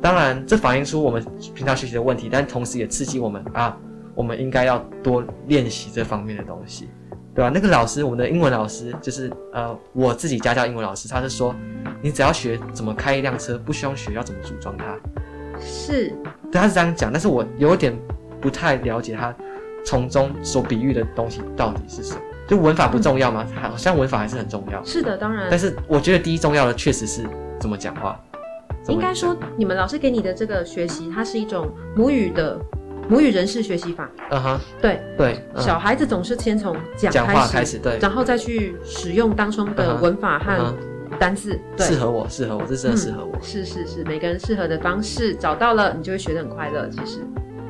[0.00, 1.22] 当然这反映出我们
[1.54, 3.76] 平常学习的问题，但同时也刺激我们啊，
[4.14, 6.88] 我们应该要多练习这方面的东西，
[7.34, 7.50] 对吧？
[7.52, 11.54] 那个老师，我们的英文老师就是呃，我自己家教英文老师，他是说，
[12.00, 14.98] 你只要学怎么开一辆车，不需要学要怎么组装它。
[15.60, 16.16] 是，
[16.50, 17.94] 对，他是这样讲，但是我有点
[18.40, 19.36] 不太了解他
[19.84, 22.20] 从中所比喻的东西到底是什么。
[22.52, 23.46] 就文法不重要吗？
[23.62, 24.84] 好像文法还是很重要。
[24.84, 25.46] 是的，当然。
[25.48, 27.26] 但是我觉得第一重要的确实是
[27.58, 28.20] 怎么讲话。
[28.88, 32.58] 应该说，你们老师给你的这个学习，它是一种母语的
[33.08, 34.06] 母语人士学习法。
[34.28, 34.60] 嗯哼。
[34.82, 40.76] 对对，小孩子总是先从讲讲话开始，对，然后再去使用当中的文法和
[41.18, 41.58] 单字。
[41.78, 43.34] 适合我，适合我，这真的适合我。
[43.40, 46.86] 是是是，每个人适合的方式找到了，你就会学得很快乐。
[46.90, 47.20] 其实。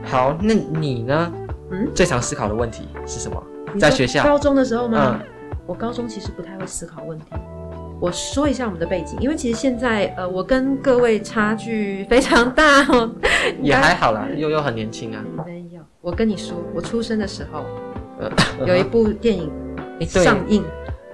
[0.02, 1.32] 好，那你呢？
[1.70, 3.40] 嗯，最常思考的问题是什么？
[3.78, 5.20] 在学校高中的时候吗？
[5.20, 5.26] 嗯、
[5.66, 7.26] 我高中其实不太会思考问题。
[8.00, 13.08] 我说一下我们的背景，因为其实现在呃，我跟各位差距非常大哦。
[13.62, 15.22] 也还好啦，悠悠很年轻啊。
[15.46, 17.64] 没有，我跟你说，我出生的时候，
[18.18, 18.28] 呃、
[18.66, 19.48] 有一部电影
[20.08, 20.64] 上映，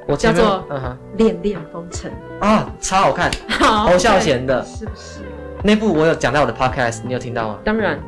[0.06, 0.64] 我叫做
[1.18, 2.10] 《恋恋风尘》
[2.44, 5.20] 啊，超好看，侯孝贤的，是不是？
[5.62, 7.58] 那部我有讲到我的 podcast，你有听到吗？
[7.62, 7.98] 当然，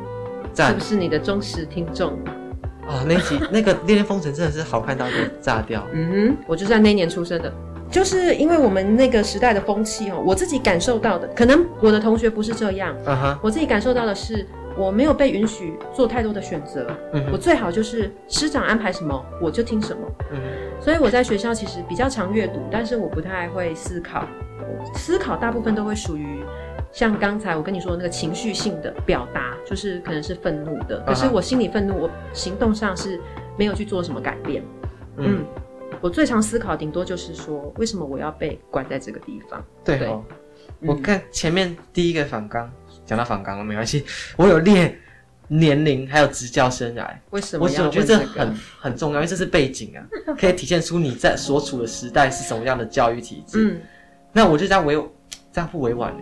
[0.55, 2.19] 是不是你的忠实听众？
[2.87, 5.87] 哦，那集那个《恋恋风尘》真的是好看到就炸掉。
[5.93, 7.53] 嗯哼，我就在那年出生的。
[7.91, 12.97] 就是因为我们那个时代的风气哦，我自己感受到的，可能我的同学不是这样。
[13.05, 16.87] 嗯哼，我自己感受到的是，我没有被允许做太多的选择。
[17.13, 20.01] 嗯，我最好就是师长安排什么我就听什么。
[20.31, 20.39] 嗯，
[20.81, 24.25] 所以我在学校其实比较常阅读，但是我不太会思考。
[24.95, 26.41] 思考大部分都会属于
[26.93, 33.21] 像刚才我跟你说的那个情绪性的表达，就是可能是愤怒的，可是我心里愤怒，我行动上是
[33.57, 34.63] 没有去做什么改变。
[35.17, 35.39] 嗯。
[35.39, 35.47] 嗯
[36.03, 39.63] 我最常思考，顶多就是说，为什么我要被关在这个地方？
[39.85, 40.25] 对哦，
[40.81, 42.73] 对我看前面第一个反纲，
[43.05, 44.07] 讲、嗯、到反纲了，没关系。
[44.39, 44.99] 我有列
[45.49, 47.07] 年龄，还有职教生涯。
[47.29, 47.67] 为什么？
[47.67, 50.01] 我我觉得这很很重要，因为这是背景啊，
[50.39, 53.69] 可以体现出你在所处的时代是什么样的教育体制。
[53.69, 53.81] 嗯，
[54.33, 54.95] 那我就这样委，
[55.53, 56.15] 这样不委婉。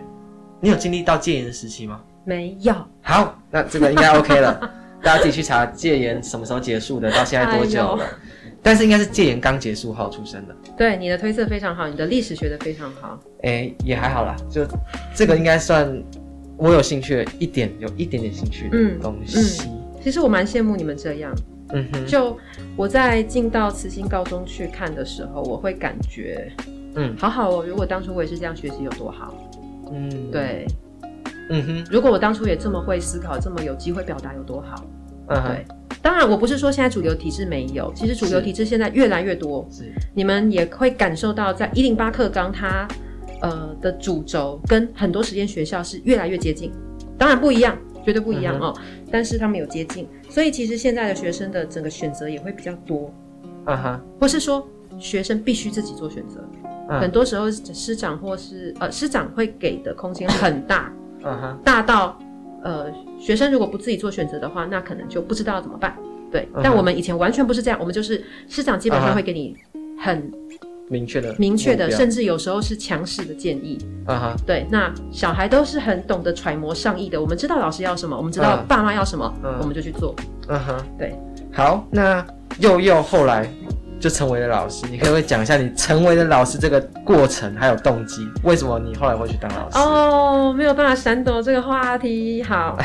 [0.61, 2.01] 你有经历到戒严的时期吗？
[2.25, 2.73] 没有。
[3.01, 8.05] 好，那这个应该 OK 了， 大家自己去查戒严什么时候结束的，到现在多久了？
[8.05, 8.09] 哎
[8.61, 10.53] 但是应该是戒严刚结束后出生的。
[10.77, 13.17] 对，你的推测非常好，你的历史学得非常好。
[13.43, 14.67] 哎、欸，也还好啦，就
[15.15, 15.89] 这个应该算
[16.57, 19.63] 我有兴趣的一点，有一点点兴趣的东西。
[19.65, 21.33] 嗯嗯、其实我蛮羡慕你们这样。
[21.69, 22.05] 嗯哼。
[22.05, 22.37] 就
[22.75, 26.51] 我在进到慈心高中去看的时候，我会感觉，
[26.95, 27.65] 嗯，好好哦。
[27.65, 29.33] 如果当初我也是这样学习，有多好。
[29.91, 30.67] 嗯，对。
[31.49, 31.85] 嗯哼。
[31.89, 34.85] 如果我当初也这么会思考，这么有机会表达，有多好。
[35.27, 35.43] 嗯。
[35.43, 35.65] 对。
[36.01, 39.67] 当然，我不是说现在主流体制没有，其实主流体制现在越来越多。
[39.69, 42.87] 是，你们也会感受到，在一零八课纲它
[43.41, 46.71] 呃的主轴跟很多实验学校是越来越接近。
[47.17, 48.73] 当然不一样，绝对不一样哦。
[49.11, 53.13] 但是他们有接近，所以其实现在的学生的整个选择也会比较多。
[53.65, 54.65] 啊哈，或是说
[54.97, 56.41] 学生必须自己做选择。
[56.89, 60.91] 嗯、很多时候师长或是呃师长会给的空间很大。
[61.23, 62.17] 嗯哼，大到。
[62.61, 65.95] 呃，学生如果不自己做选择的话，那可能就不知道怎么办。
[66.29, 66.59] 对，uh.
[66.61, 69.55] 但我们以前完全不是这样，我们就是师长基本上会给你
[69.97, 70.29] 很
[70.89, 73.77] 明确的、明确的，甚至有时候是强势的建议。
[74.05, 74.45] 啊哈、uh，huh.
[74.45, 77.21] 对，那小孩都是很懂得揣摩上意的。
[77.21, 79.61] 我们知道老师要什么，我们知道爸妈要什么，uh.
[79.61, 80.13] 我们就去做。
[80.49, 80.83] 嗯哼、uh，huh.
[80.97, 81.15] 对。
[81.53, 82.27] 好，那
[82.59, 83.49] 又又后来。
[83.99, 89.77] 就成为了老师，你可以会讲一下你成为了老师这个过程还有动机，为什么你后来会去当老师？
[89.77, 92.41] 哦，没有办法闪躲这个话题。
[92.41, 92.77] 好，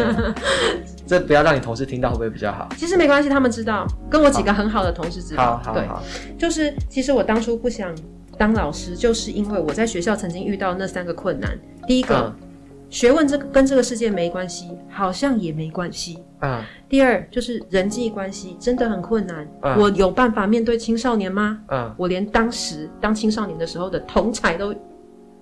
[1.06, 2.68] 这不要让你同事听到会不会比较好？
[2.76, 5.42] 其实没关系，他们知道，跟我几个很好的同事知道。
[5.42, 7.94] 好，好，好，对，就是其实我当初不想
[8.36, 11.58] 当老师，就是因为我在学校曾经遇到那三个困难。
[11.86, 12.16] 第一个。
[12.16, 12.49] 嗯
[12.90, 16.22] 学问这个跟这个世界没关系，好像也没关系。
[16.40, 16.62] 嗯。
[16.88, 19.48] 第二就是人际关系真的很困难。
[19.62, 19.78] 嗯。
[19.78, 21.62] 我有办法面对青少年吗？
[21.68, 21.94] 嗯。
[21.96, 24.74] 我连当时当青少年的时候的同才都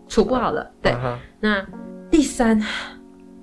[0.07, 0.63] 处不好了。
[0.63, 0.93] 嗯、对。
[0.93, 1.67] 嗯、那
[2.11, 2.63] 第三，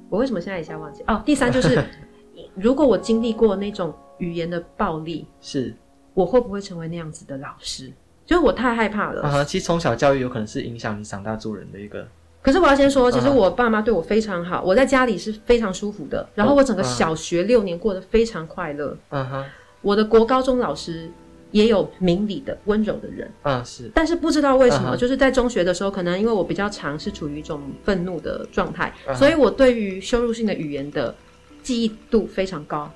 [0.10, 1.04] 我为什么现在一下忘记？
[1.08, 1.84] 哦，第三就是，
[2.54, 5.76] 如果我经历过那种语言的暴力，是，
[6.14, 7.92] 我会不会成为那样子的老师？
[8.24, 9.24] 就是我太害怕了。
[9.26, 9.46] 嗯。
[9.46, 12.08] 其实从小教育有可能是影响你长大做人的一个。
[12.46, 16.30] 可是我要先说，其实我爸妈对我非常好，我在家里是非常舒服的。
[16.36, 18.96] 然后我整个小学六年过得非常快乐。
[19.10, 19.44] 嗯哼，
[19.82, 21.10] 我的国高中老师
[21.50, 23.32] 也有明理的、温柔的人。
[23.42, 23.90] 嗯，是。
[23.96, 31.16] 但是不知道为什么，就是在中学的时候，可能因为我比较常是处于一种愤怒的状态，所以我对于羞辱性的语言的
[31.64, 32.88] 记忆度非常高。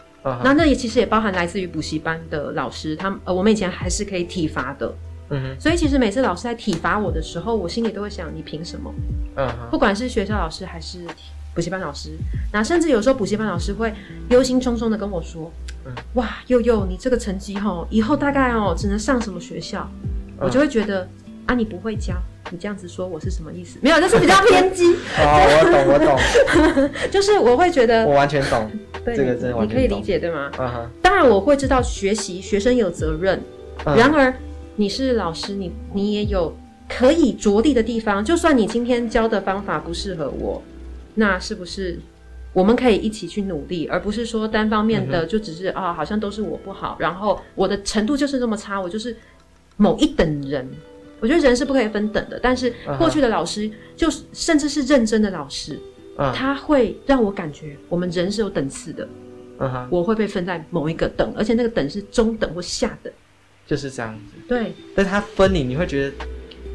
[0.44, 4.94] 那那也其实也包含来自于补习班的老师，他们呃，我们以前还是可以体罚的。
[5.60, 8.94] 所以其实每次老师在体罚我的时候，我心里都会想：你凭什么？
[9.70, 11.00] 不管是学校老师还是
[11.54, 12.12] 补习班老师，
[12.52, 13.94] 那甚至有时候补习班老师会
[14.30, 15.52] 忧心忡忡的跟我说
[15.86, 21.08] ：“嗯、哇，佑佑，你这个成绩吼，以后大概哦只能上什么学校？”嗯、我就会觉得
[21.46, 22.16] 啊，你不会教，
[22.52, 23.78] 你这样子说我是什么意思？
[23.82, 24.94] 没有，就是比较偏激。
[25.18, 28.70] 哦，我懂，我懂， 就是我会觉得，我完全懂，
[29.06, 30.52] 对这个真的完全懂，你可以理解对吗？
[30.60, 33.42] 嗯哼，当然我会知道学习学生有责任，
[33.86, 34.34] 嗯、然而。
[34.80, 36.56] 你是老师，你你也有
[36.88, 38.24] 可以着力的地方。
[38.24, 40.64] 就算你今天教的方法不适合我，
[41.16, 42.00] 那是不是
[42.54, 49.14] 我们可以一起去努力，而不是说单方面的就只是啊、嗯哦，好像都是我不好，然后我的程度就是这么差，我就是
[49.76, 50.66] 某一等人。
[51.20, 55.78] 我觉得人是不可以分等的，但是过去的老师，就甚至是认真的老师，
[56.18, 59.06] 嗯、他会让我感觉我们人是有等次的。
[59.90, 63.12] 我会被分在某一个等，而且那个等是中等或下等。
[63.70, 64.74] 就是这样子，对。
[64.96, 66.16] 但是他分你，你会觉得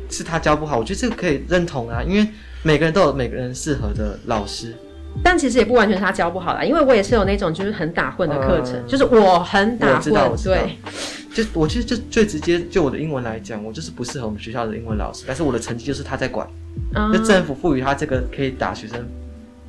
[0.09, 2.25] 是他教不好，我觉得这个可以认同啊，因为
[2.63, 4.73] 每个人都有每个人适合的老师。
[5.23, 9.97] 但其实也不完全是他教不好啦，因为我也是有那种就是很打混的课程，呃、就是我很打混。
[9.97, 10.57] 我知道，我知道。
[10.57, 10.79] 对，
[11.33, 16.49] 就我其实就最直接，就我的英文来讲，我就是不适合我们学校的英文老师，但是我的成绩就是他在管，
[16.95, 19.07] 嗯、就政府赋予他这个可以打学生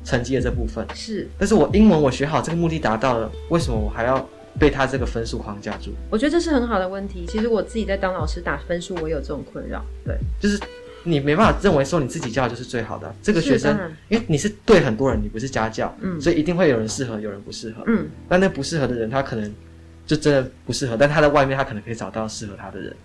[0.04, 0.84] 成绩的这部分。
[0.94, 4.28] 是，但是我英文我学好，这个目的达到了，为什么我还要
[4.58, 5.90] 被他这个分数框架住？
[6.10, 7.24] 我觉得这是很好的问题。
[7.26, 9.84] 其实我自己在当老师打分数，我有这种困扰。
[10.04, 10.60] 对，就是。
[11.08, 19.54] 你没办法认为说你自己教的就是最好的，这个学生，因为你是对很多人，你不是家教，嗯，所以一定会有人适合，有人不适合，嗯，但那不适合的人，他可能
[20.04, 22.96] 就真的不适合，但他在外面，他可能可以找到适合他的人，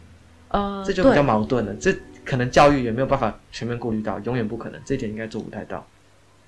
[0.48, 5.86] 呃，这就比较矛盾了，这可能教育也没有办法全面顾虑到，永远不可能，这一点应该做不太到。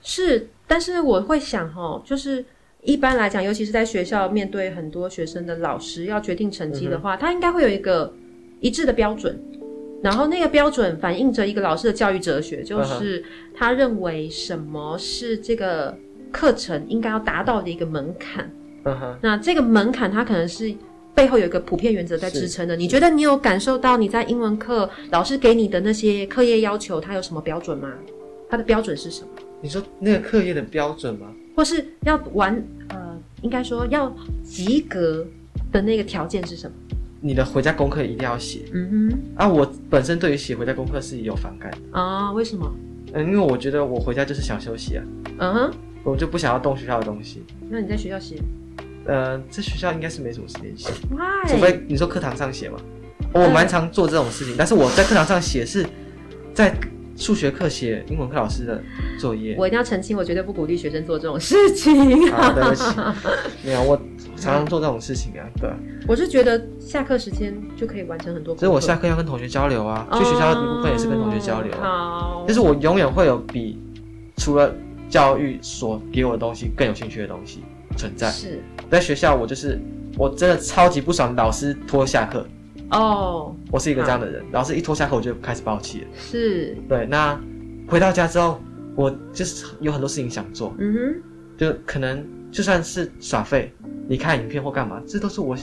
[0.02, 2.44] 是，但是我会想哦，就是
[2.84, 8.14] 一般来讲，尤其是在学校面对很多学生的老师要决定成绩的话，嗯、他应该会有一个
[8.60, 9.40] 一致的标准。
[10.02, 13.24] 然后那个标准反映着一个老师的教育哲学，就是
[13.56, 15.98] 他认为什么是这个
[16.30, 18.52] 课程应该要达到的一个门槛。
[18.84, 19.16] Uh.
[19.22, 20.76] 那这个门槛，它可能是
[21.16, 22.76] 背后有一个普遍原则在支撑的。
[22.76, 27.90] 你觉得你有感受到你在英文课老师给你的那些课业要求，它有什么标准吗？
[28.50, 29.30] 它的标准是什么？
[29.62, 31.28] 你说那个课业的标准吗？
[31.56, 32.56] 或是要完
[32.90, 34.14] 呃，应该说要
[34.44, 35.26] 及格
[35.72, 36.76] 的那个条件是什么？
[37.22, 38.62] 你的回家功课一定要写。
[38.74, 39.20] 嗯哼。
[39.36, 42.00] 啊，我本身对于写回家功课是有反感的。
[42.00, 42.70] 啊，为什么？
[43.14, 45.04] 嗯，因为我觉得我回家就是想休息啊。
[45.40, 45.74] 嗯哼。
[46.04, 47.44] 我就不想要动学校的东西。
[47.70, 48.36] 那你在学校写？
[49.06, 50.90] 呃，在学校应该是没什么时间写。
[51.10, 51.48] Why？
[51.48, 52.78] 除非你说课堂上写嘛。
[53.32, 55.86] 我蛮常做这种事情，但是我在课堂上写是
[56.54, 56.76] 在。
[57.24, 58.84] 数学课写英文课老师的
[59.18, 62.30] 作业，我一定要澄清，我绝对不鼓励学生做这种事情。
[62.30, 62.84] 啊，对不起，
[63.64, 63.96] 没有，我
[64.36, 65.48] 常常做这种事情啊。
[65.58, 65.70] 对，
[66.06, 68.54] 我是觉得下课时间就可以完成很多。
[68.58, 71.72] 所以我下课要跟同学交流啊，去学校的一部分也是跟同学交流。
[71.80, 73.80] 好，就是我永远会有比
[74.36, 74.76] 除了
[75.10, 77.64] 教育所给我的东西更有兴趣的东西
[77.96, 78.30] 存在。
[78.30, 79.80] 是，在学校我就是
[80.18, 82.46] 我真的超级不爽老师拖下课。
[82.94, 86.08] 哦，oh, 我是一个这样的人，然后是一脱下课我就开始爆气了。
[86.16, 87.06] 是，对。
[87.08, 87.40] 那
[87.88, 88.60] 回到家之后，
[88.96, 91.22] 我就是有很多事情想做，嗯哼，
[91.58, 93.74] 就可能就算是耍废，
[94.08, 95.58] 你看影片或干嘛，这都是我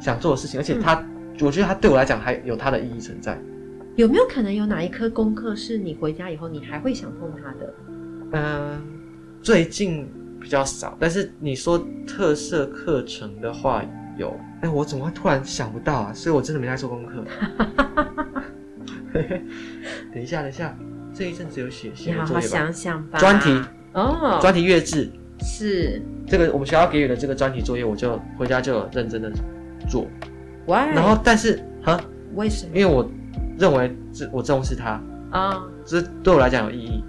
[0.00, 0.58] 想做的事情。
[0.58, 3.38] 而且他，嗯、我觉得他对我来讲还有他的意义存在。
[3.96, 7.74] 有没有可能有哪一科功课是你回家以后你还会想碰它的？
[8.32, 8.80] 嗯，
[9.42, 10.08] 最近
[10.40, 10.96] 比较少。
[10.98, 13.84] 但是你说特色课程的话。
[14.18, 16.12] 有，哎、欸，我怎么会突然想不到啊？
[16.14, 17.24] 所以我真的没在做功课。
[20.14, 20.76] 等一下，等一下，
[21.12, 23.18] 这一阵子有写，写好好想想吧。
[23.18, 23.60] 专题
[23.92, 29.32] 哦，专题月志是这个我们学校给予的这个专题作业，我就回家就有认真的
[29.88, 30.06] 做。
[30.66, 30.94] Why?
[30.94, 32.00] 然后，但是哈，
[32.34, 32.70] 为什么？
[32.76, 33.10] 因为我
[33.58, 37.04] 认为这我重视它啊，这、哦、对我来讲有意义。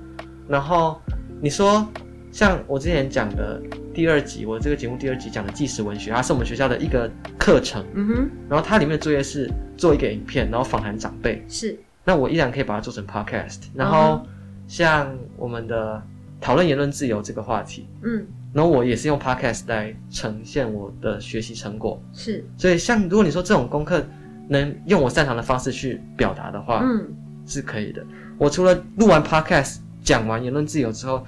[0.48, 1.00] 然后
[1.40, 1.88] 你说。
[2.34, 3.62] 像我之前讲的
[3.94, 7.86] 第二集，我这个节目第二集讲的纪实文学，它是我们学校的一个课程。
[7.94, 8.30] 嗯哼。
[8.50, 11.46] 然后它里面的作业是做一个影片，然后访谈长辈。
[11.48, 11.78] 是。
[12.04, 13.60] 那我依然可以把它做成 podcast。
[13.76, 14.26] 然后
[14.68, 16.02] 像我们的
[16.42, 22.02] 讨论言论自由这个话题，嗯，然后我也是用 podcast 来呈现我的学习成果。
[22.14, 22.44] 是。
[22.58, 24.04] 所以像如果你说这种功课
[24.50, 27.14] 能用我擅长的方式去表达的话，嗯，
[27.46, 28.04] 是可以的。
[28.40, 31.24] 我除了录完 podcast 讲完言论自由之后。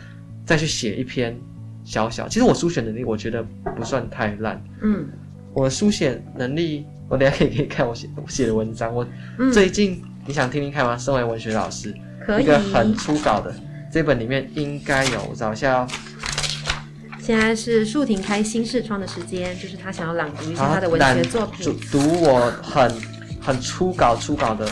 [0.46, 1.36] 再去写一篇
[1.84, 3.44] 小小，其实我书写能力我觉得
[3.76, 4.64] 不算太烂。
[4.82, 5.08] 嗯，
[5.54, 8.94] 我书写能力，我等下可以给你看我写我写的文章。
[8.94, 9.06] 我
[9.52, 10.98] 最近、嗯、你想听听看吗？
[10.98, 11.94] 身为文学老师，
[12.26, 13.54] 可一个很初稿的
[13.92, 15.88] 这本里面应该有，我找一下哦。
[17.20, 22.92] 现在是树婷开新视窗的时间，就是他想要朗读一下他的文学作品，读我很
[23.42, 24.70] 很初稿初稿的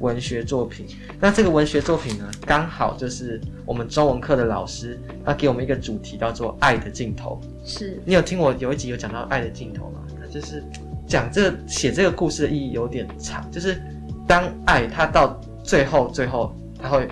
[0.00, 0.86] 文学作品。
[1.20, 7.40] 那这个文学作品呢，刚好就是我们中文课的老师，他给我们一个主题，叫做“爱的尽头”。
[7.64, 10.00] 是你有听我有一集有讲到“爱的尽头”吗？
[10.20, 10.62] 他就是
[11.06, 13.80] 讲这个写这个故事的意义有点长，就是
[14.26, 17.08] 当爱它到最后最后，它会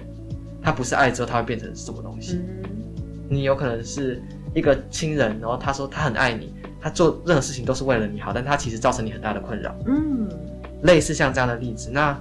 [0.62, 2.36] 它不是爱之后，它会变成什么东西？
[2.36, 2.70] 嗯、
[3.28, 4.22] 你有可能是
[4.54, 9.74] 一个亲人，然后他说他很爱你，他做任何事情都是为了你好，但他其实造成你很大的困扰。
[9.86, 10.28] 嗯，
[10.82, 12.18] 类似像这样的例子，那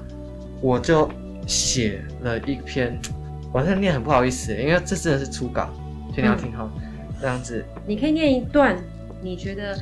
[0.61, 1.09] 我就。
[1.47, 2.97] 写了一篇，
[3.51, 5.67] 我在念很不好意思，因为这真的是初稿，
[6.13, 6.81] 所以你要听哈，嗯、
[7.19, 7.65] 这样子。
[7.85, 8.77] 你可以念一段
[9.21, 9.75] 你觉得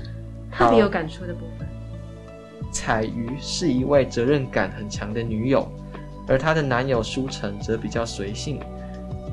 [0.49, 1.67] 特别有感触的部分。
[2.71, 5.69] 彩鱼是一位责任感很强的女友，
[6.30, 8.61] 而她的男友书成则比较随性。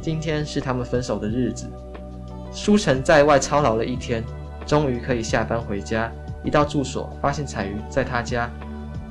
[0.02, 1.70] 今天是他们分手的日子，
[2.52, 4.22] 书成在外操劳了一天，
[4.66, 6.10] 终于可以下班回家。
[6.42, 8.50] 一到住所，发现彩鱼在他家，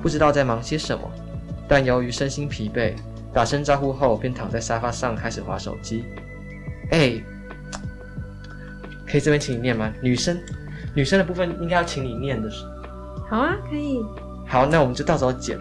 [0.02, 1.10] 不知道在忙些什么。
[1.68, 2.94] 但由于身心疲惫，
[3.34, 6.06] 打声招呼后，便躺在沙发上开始划手机。
[6.92, 7.22] 哎，
[9.08, 9.92] 可以这边请你念吗？
[10.02, 10.40] 女生，
[10.94, 12.50] 女生的部分应该要请你念的。
[13.30, 14.04] 好啊，可以。
[14.48, 15.60] 好，那我们就到时候剪，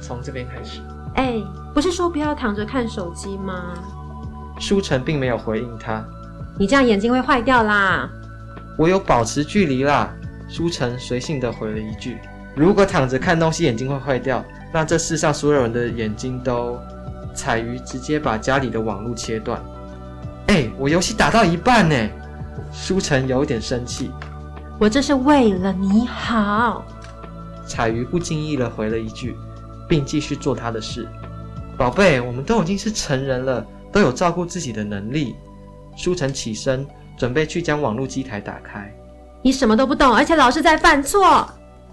[0.00, 0.80] 从这边开始。
[1.14, 1.40] 哎，
[1.72, 3.74] 不是说不要躺着看手机吗？
[4.58, 6.04] 舒晨并没有回应他。
[6.58, 8.10] 你这样眼睛会坏掉啦。
[8.76, 10.12] 我有保持距离啦。
[10.48, 12.18] 舒晨随性的回了一句
[12.56, 16.78] ：“如果躺着看东西眼睛会坏掉，那这世上所有人的眼睛都……”
[17.34, 19.62] 彩鱼直接把家里的网络切断。
[20.48, 21.94] 哎，我游戏打到一半呢。
[22.72, 24.10] 舒晨有点生气。
[24.80, 26.84] 我这是为了你好。
[27.64, 29.36] 彩鱼不经意的回了一句，
[29.88, 31.06] 并继续做他的事。
[31.76, 35.36] 宝贝，我们都已经是成人了，都有照顾自己的能力。
[35.96, 36.84] 舒晨起身，
[37.16, 38.92] 准备去将网络机台打开。
[39.42, 41.48] 你什么都不懂，而且老是在犯错。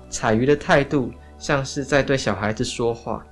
[0.09, 3.25] 彩鱼的态度像是在对小孩子说话。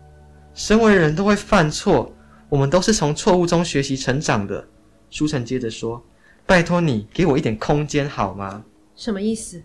[0.53, 2.11] 身为人都会犯错，
[2.47, 4.63] 我们都是从错误中学习成长的。
[5.09, 6.03] 书成接着说
[6.45, 8.63] ：“拜托你给我一点空间好吗？”
[8.95, 9.61] 什么意思？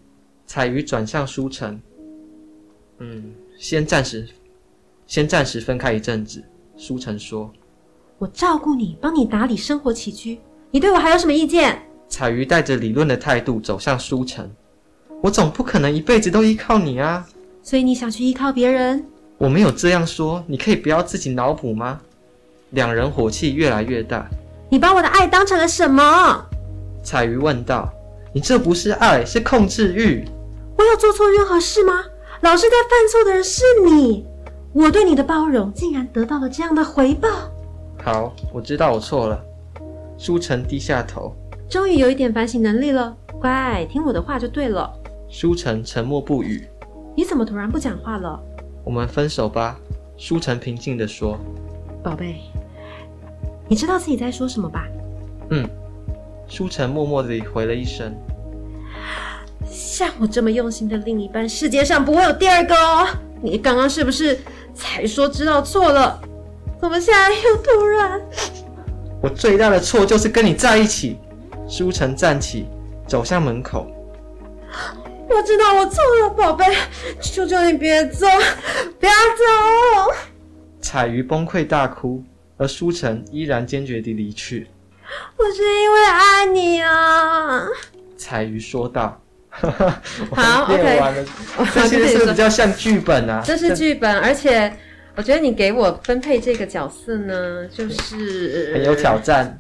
[0.46, 1.78] 彩鱼转向书成
[2.98, 4.26] ：“嗯，先暂时，
[5.06, 6.42] 先暂时分开一阵子。”
[6.76, 7.52] 书成说
[8.18, 14.50] ：“我照顾你，帮你打理生活起居，你对我还有什么意见？”彩鱼带着理论的态度走向书城
[15.22, 17.28] ：“我总不可能一辈子都依靠你啊。”
[17.68, 19.04] 所以你想去依靠别人？
[19.36, 22.00] 我没有这样说，你可以不要自己脑补吗？
[22.70, 24.26] 两人火气越来越大。
[24.70, 26.46] 你把我的爱当成了什么？
[27.02, 27.92] 彩鱼问道。
[28.32, 30.24] 你这不是爱，是控制欲。
[30.78, 32.02] 我有做错任何事吗？
[32.40, 34.24] 老是在犯错的人是你。
[34.72, 37.28] 我对你的包容，竟然得到了这样的回报。
[38.02, 39.38] 好，我知道我错了。
[40.16, 41.36] 书成低下头，
[41.68, 43.14] 终于有一点反省能力了。
[43.38, 44.90] 乖，听我的话就对了。
[45.28, 46.66] 书成沉默不语。
[47.18, 48.40] 你怎么突然不讲话了？
[48.84, 49.76] 我们分手吧，
[50.16, 51.36] 舒晨平静地说。
[52.00, 52.36] 宝贝，
[53.66, 54.86] 你知道自己在说什么吧？
[55.50, 55.68] 嗯。
[56.46, 58.14] 舒晨默默地回了一声。
[59.68, 63.08] 像我这么用心的另一半，世界上不会有第二个哦。
[63.42, 64.38] 你刚刚是不是
[64.72, 66.22] 才说知道错了？
[66.80, 68.20] 怎么现在又突然？
[69.20, 71.18] 我最大的错就是跟你在一起。
[71.66, 72.66] 舒晨站起，
[73.08, 73.88] 走向门口。
[75.30, 76.64] 我知道我错了，宝贝，
[77.20, 78.26] 求求你别走，
[78.98, 80.12] 不要走！
[80.80, 82.24] 彩鱼崩溃大哭，
[82.56, 84.66] 而舒晨依然坚决地离去。
[85.36, 87.66] 我是因为爱你啊！
[88.16, 89.20] 彩鱼说道。
[89.50, 91.24] 好，OK，
[91.74, 93.42] 这些是比较像剧本啊。
[93.46, 94.72] 这是剧本，而且
[95.16, 99.58] 我觉得你给我分配这个角色呢，就是很有挑战。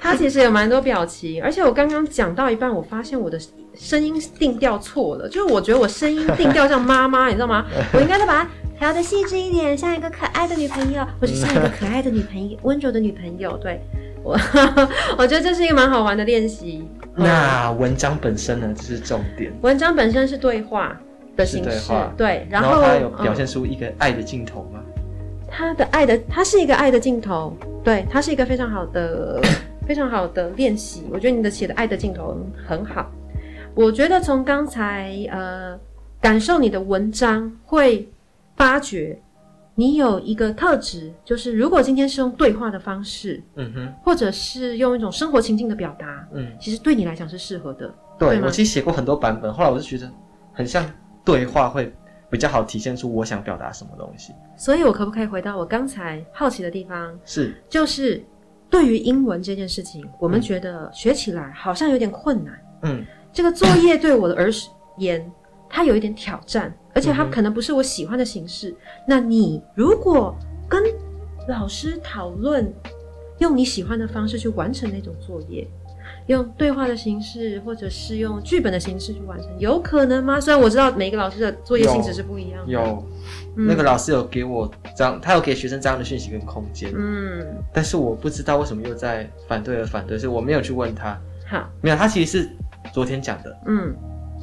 [0.00, 3.38] 他其实有蛮多表情，而且我刚刚讲到一半，我发现我的
[3.74, 7.66] 声音定调错了，就是我觉得我声音定调像妈妈，你知道吗？
[7.92, 13.56] 我应该再把它调的细致一点，像一个可爱的女朋友，或者像一个可爱的女朋友，温柔的女朋友。
[13.58, 13.80] 对
[14.22, 14.38] 我，
[15.18, 16.88] 我觉得这是一个蛮好玩的练习。
[17.14, 18.72] 那文章本身呢？
[18.74, 19.52] 这是重点。
[19.60, 20.98] 文章本身是对话
[21.36, 24.80] 的形式，对，然后它有表现出一个爱的镜头吗？
[25.50, 29.40] 他的爱的，他是一个爱的镜头，对，他是一个非常好的。
[29.90, 33.10] 非常好的练习，我觉得你的写的爱的镜头很好。
[33.74, 35.76] 我觉得从刚才呃
[36.20, 38.08] 感受你的文章，会
[38.54, 39.20] 发觉
[39.74, 47.92] 你有一个特质，就是如果今天是用对话的方式，嗯哼，或者是用一种生活情境的表达，嗯，其实对你来讲是适合的。
[48.16, 48.42] 对，对？
[48.42, 50.08] 我其实写过很多版本，后来我就觉得
[50.52, 50.88] 很像
[51.24, 51.92] 对话会
[52.30, 54.32] 比较好体现出我想表达什么东西。
[54.56, 57.18] 所以我可不可以回到我刚才好奇的地方？
[57.24, 58.22] 是，就是。
[58.70, 62.54] 对于英文这件事情，我们觉得学起来好像有点困难。
[62.82, 64.50] 嗯，这个作业对我的而
[64.96, 65.30] 言，
[65.68, 68.70] 它有一点挑战，而且它可能不是我喜欢的形式。
[68.70, 68.76] 嗯、
[69.08, 70.34] 那你如果
[70.68, 70.82] 跟
[71.48, 72.72] 老师讨论，
[73.38, 75.66] 用你喜欢的方式去完成那种作业，
[76.26, 80.40] 用对话的形式，或者是用剧本的形式去完成，有可能吗？
[80.40, 82.72] 虽然我知道每一个老师的作业性质是不一样的。
[82.72, 83.04] 有。
[83.56, 91.20] 那个老师有给我这样，他有给学生这样的讯息跟空间，嗯，但是我不知道为什么又在反对而反对，所以我没有去问他。
[91.46, 92.50] 好，没有，他其实是
[92.92, 93.92] 昨天讲的，嗯，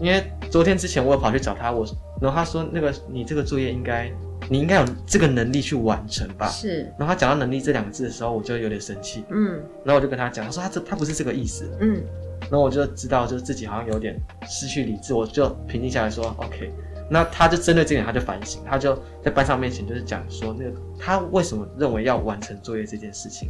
[0.02, 0.22] 因为
[0.52, 1.86] 昨天之前我有跑去找他，我，
[2.22, 4.12] 然后他说那个你这个作业应该，
[4.50, 6.48] 你应该有这个能力去完成吧？
[6.48, 12.02] 是，然后他讲到能力这两个字的时候，我就有点生气，嗯，然后我就跟他讲，他说他这他不是这个意思，嗯，
[12.42, 16.72] 然后我就知道就是自己好像有点失去理智，我就平静下来说，OK。
[17.10, 23.50] 那他就针对这点，他就反省，他就在班上面前就是讲说，那个他为什么认为要完成作业这件事情。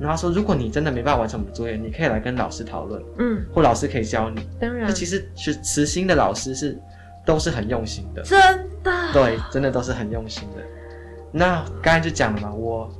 [0.00, 4.40] 然后他说，如果你真的没办法完成我们的作业，你可以来跟老师讨论，嗯，或老师可以教你。
[4.60, 6.78] 当然，那其实是慈心的老师是
[7.24, 10.62] 都是很用心的，真的，对，真的都是很用心的。
[11.30, 12.92] 那刚才就讲了嘛，我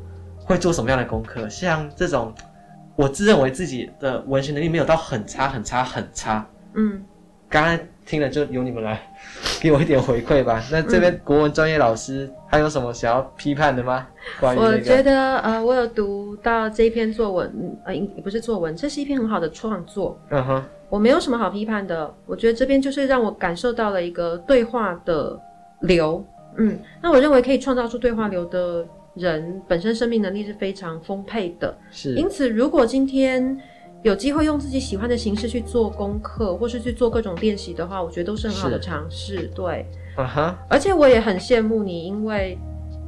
[0.45, 1.49] 会做什么样的功课。
[1.49, 2.33] 像这种，
[2.97, 6.47] 我自认为自己的文学能力没有到很差、很差、很差。
[6.75, 7.05] 嗯，
[7.49, 9.01] 刚刚听了就由你们来
[9.61, 10.63] 给我一点回馈吧。
[10.71, 14.07] 那这边国文专业老师还有什么想要批判的吗？
[14.41, 20.19] 关于、这个、我觉得呃，我有读到这一篇作文，呃，也不是作文，这是一篇很好的创作。
[20.31, 22.13] 嗯哼，我没有什么好批判的。
[22.27, 25.39] 我觉得这边就是让我感受到了一个对话的
[25.81, 26.25] 流。
[26.57, 31.75] 嗯，那我认为可以创造出对话流的人，本身生命能力是非常丰沛的。
[31.91, 33.59] 是，因此如果今天
[34.03, 39.51] 有机会用自己喜欢的形式去做功课，或是去做各种练习的话，我觉得都是很好的尝试。
[39.55, 39.87] 对，
[40.17, 42.59] 啊哈，而且我也很羡慕你，因为，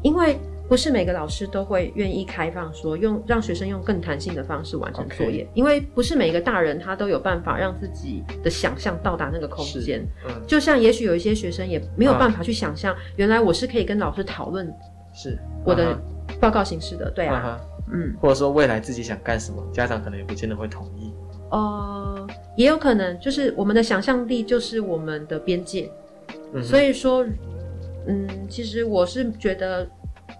[0.03, 0.39] 因为。
[0.67, 10.03] 不是每个老师都会愿意开放说用让学生用更弹性的方式完成作业.因为不是每个大人他都有办法让自己的想象到达那个空间。
[10.27, 14.67] 嗯，就像也许有一些学生也没有办法去想象，原来我是可以跟老师讨论
[15.13, 15.99] 是我的
[16.41, 17.11] 报告形式的。
[17.11, 17.61] 对啊，
[17.93, 21.12] 嗯，或者说未来自己想干什么，家长可能也不见得会同意。
[21.51, 22.26] 呃，
[22.57, 25.91] 也有可能就是我们的想象力就是我们的边界。
[26.53, 27.24] 嗯，所以说，
[28.07, 29.89] 嗯，其实我是觉得。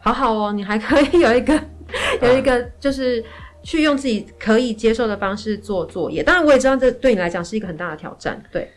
[0.01, 1.55] 好好哦，你还可以有一个，
[2.21, 3.23] 有一个，就是
[3.63, 6.23] 去用自己可以接受的方式做作业。
[6.23, 8.43] 当然，我也知道这对你来讲是一个很大的挑战。
[8.51, 8.71] 对，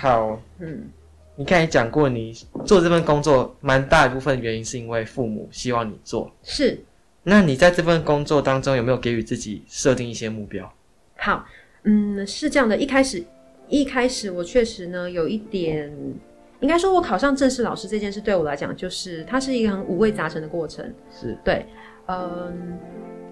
[0.00, 0.88] 好，嗯，
[1.34, 2.32] 你刚才讲过，你
[2.64, 6.30] 做这份工作蛮大一部分原因是因为父母希望你做。
[6.42, 6.80] 是，
[7.22, 10.72] 那你在这份工作当中有没有给予自己设定一些目标？
[11.16, 11.46] 好，
[11.84, 13.24] 嗯，是这样的，一开始，
[13.68, 15.92] 一开始我确实呢有一点。
[16.60, 20.94] 应该说，我考上正式老师这件事对我来讲，就是它是一个很五味杂陈的过程。
[21.10, 21.66] 是对，
[22.06, 22.78] 嗯，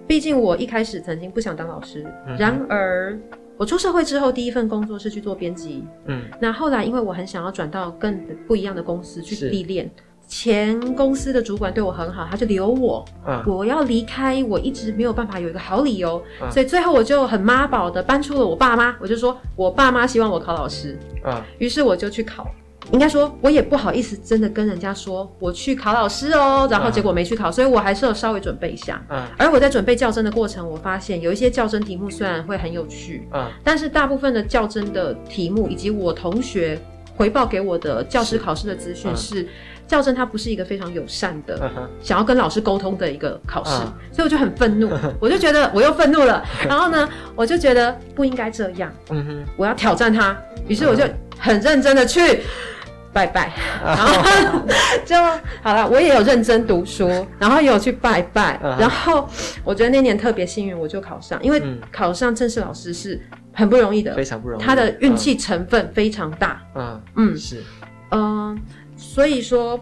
[0.05, 3.17] 毕竟我一开始曾经不想当老师，嗯、然而
[3.55, 5.85] 我出社会之后，第一份工作是去做编辑。
[6.07, 9.89] 嗯，那后来因为我很想要转到更不一样的公司去历练，
[10.31, 13.03] 前公司的主管对我很好，他就留我。
[13.27, 20.97] 嗯，我要离开，我一直没有办法有一个好理由，嗯、所以最后我就很妈宝的搬出了我爸妈，我就说我爸妈希望我考老师。
[21.25, 22.49] 嗯，于是我就去考。
[22.93, 29.03] 应该说，我也不好意思真的跟人家说我去考老师哦，然后结果没去考，嗯、所以我还是有稍微准备一下。
[29.09, 36.79] 嗯，而我在准备较真的过程，我发现有一些较真题目虽然会很有趣，嗯，但是大部分的较真的题目以及我同学
[37.17, 39.47] 回报给我的教师考试的资讯是，
[39.91, 44.89] 教甄它不是一个非常友善的，嗯、想要跟老师沟通的一个考试，嗯、所以我就很愤怒，
[45.19, 50.33] 我就觉得我又愤怒了，然后呢，我就觉得不应该这样，嗯哼，我要挑战他，
[50.65, 51.03] 于是我就
[51.37, 52.39] 很认真的去。
[53.13, 53.51] 拜拜，
[53.83, 54.61] 然后
[55.03, 55.17] 就
[55.61, 55.85] 好了。
[55.85, 58.57] 我也有认真读书，然后也有去拜拜。
[58.79, 59.27] 然后
[59.65, 61.37] 我觉得那年特别幸运，我就考上。
[61.43, 61.61] 因为
[61.91, 63.19] 考上正式老师是
[63.51, 64.63] 很不容易的，非常不容易。
[64.63, 66.61] 他的运气成分非常大。
[66.73, 67.61] 嗯嗯，是
[68.11, 68.57] 嗯，
[69.01, 69.79] 所以说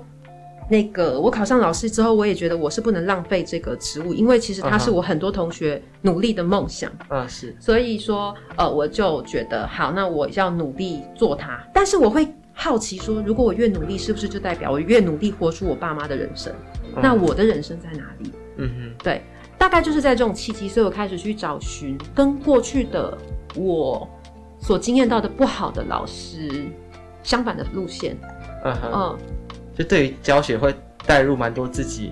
[0.69, 6.91] 那个我考上老师之后，我也觉得我是不能浪费这个职务，因为其实他是我很多同学努力的梦想。
[7.09, 7.55] 嗯，是。
[7.59, 11.61] 所以说呃，我就觉得好，那我要努力做它。
[11.73, 12.27] 但是我会。
[12.61, 16.51] 好奇说，如果我越努力，是不是就代表我越努力活出我爸妈的人生？
[16.93, 18.33] 嗯、那我的人生在哪里？
[18.57, 19.21] 嗯哼，对，
[19.57, 23.17] 大概就是在这种契机，所以我开始去找寻跟过去的
[23.55, 24.05] 我
[24.59, 26.65] 所经验到的不好的老师
[27.23, 28.17] 相反的路线。
[28.63, 29.17] 嗯哼，嗯，
[29.75, 30.73] 就对于教学会
[31.05, 32.11] 带入蛮多自己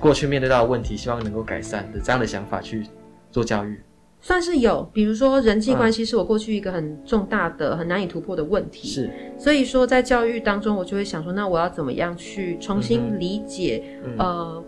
[0.00, 2.86] 过去面对到的问题，希望能够改善的这样的想法去
[3.30, 3.80] 做教育。
[4.22, 8.86] 算是有，比如说人际关系是我过去一个很重大的、很难以突破的问题。
[8.86, 14.64] 是，所以说在教育当中，我就会想说，那我要怎么样去重新理解，嗯、呃，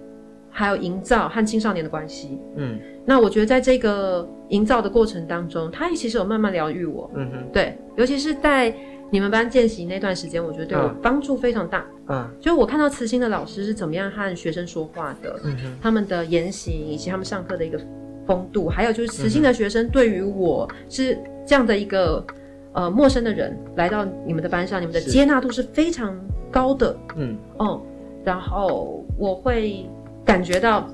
[0.49, 2.41] 还有营造和青少年的关系。
[2.57, 7.11] 嗯，那我觉得在这个营造的过程当中，他也其实有慢慢疗愈我。
[7.15, 8.75] 嗯哼，对，尤其是在
[9.13, 11.87] 你们班见习那段时间，我觉得对我帮助非常大。
[12.09, 17.79] 嗯，就是我看到慈心的老师是怎么样和学生说话的，嗯哼，他们的言行以及他们上课的一个。
[18.25, 22.25] 风度，还有就是慈心的学生对于我是这样的一个
[22.73, 26.17] 呃陌生的人来到你们的班上，你们的接纳度是非常
[26.49, 26.97] 高的。
[27.17, 27.83] 嗯嗯，
[28.25, 29.91] 然后我会
[30.25, 30.89] 感觉到，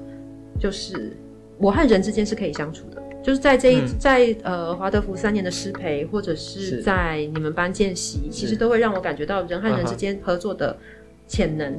[0.58, 1.14] 就是
[1.58, 10.76] 我和人之间是可以相处的，就是在这一、嗯、在呃华德福三年的师培，或者是在你们班见习，其实都会让我感觉到人和人之间合作的
[11.26, 11.76] 潜能。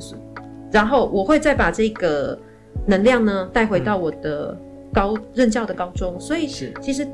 [0.71, 2.37] 然后我会再把这个
[2.85, 4.57] 能量呢带回到我的。
[4.91, 7.07] 高任教的高中，所以其实，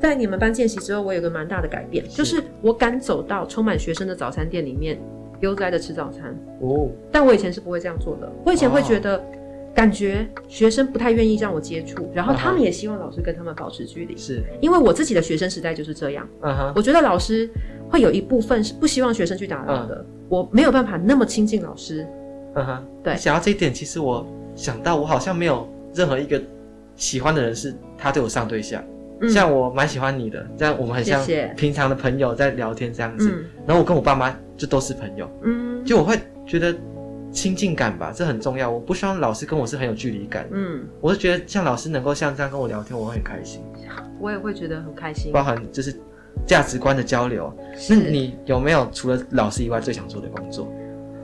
[0.00, 5.00] 在你们班见习之后，我有个蛮大的改变，是就是我敢走到充满学生的早餐店里面，
[5.38, 6.36] 悠哉的吃早餐。
[6.60, 9.22] 哦，但我以前是不会这样做的，我以前会觉得，
[9.74, 14.42] 感觉学生不太愿意让我接触，然后他们也希望老师跟他们保持距离，是。
[14.60, 16.28] 因为我自己的学生时代就是这样。
[16.42, 17.48] 嗯哼，我觉得老师
[17.88, 22.06] 会有一部分是不希望学生去打扰的，我没有办法那么亲近老师。
[22.54, 26.40] 嗯哼，对，想到这一点，其实我想到我好像没有任何一个。
[26.96, 28.84] 喜欢的人是他对我上对象，
[29.22, 31.24] 嗯、像我蛮喜欢你的，这样我们很像
[31.56, 33.24] 平常的朋友在聊天这样子。
[33.24, 36.76] 谢谢然后我跟我爸妈就都是朋友，嗯，就我会觉得
[37.32, 38.70] 亲近感吧，这很重要。
[38.70, 43.62] 我不希望老师跟我是很有距离感，嗯，我是觉得像老师能够像这样跟我聊天，我会很开心。
[44.18, 45.98] 我也会觉得很开心，包含就是
[46.46, 47.52] 价值观的交流。
[47.88, 50.68] 那你有没有除了老师以外最想做的工作？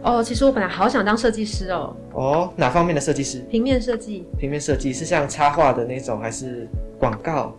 [0.03, 1.97] 哦，其实我本来好想当设计师哦。
[2.15, 3.41] 哦，哪方面的设计师？
[3.51, 4.25] 平面设计。
[4.39, 7.57] 平面设计是像插画的那种，还是广告？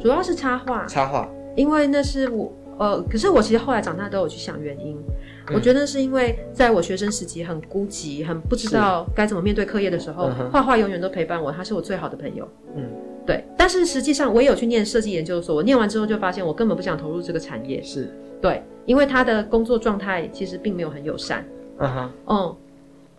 [0.00, 0.86] 主要是插画。
[0.86, 1.28] 插画。
[1.56, 2.50] 因为那是我，
[2.80, 4.96] 呃，可是我其实后来长大都有去想原因。
[5.48, 12.48] 嗯、我觉得是因为在我学生时期很孤寂，很不知道该怎么面对课业的时候，画画、嗯、永远都陪伴我，他是我最好的朋友。
[12.74, 12.82] 嗯，
[13.26, 13.44] 对。
[13.54, 17.82] 但是实际上，我也有去念设计研究所，我念完之后就发现，我根本不想投入这个产业。
[17.82, 18.08] 是。
[18.40, 21.44] 对，因为他的工作状态其实并没有很友善。
[21.80, 22.56] 嗯哼，嗯，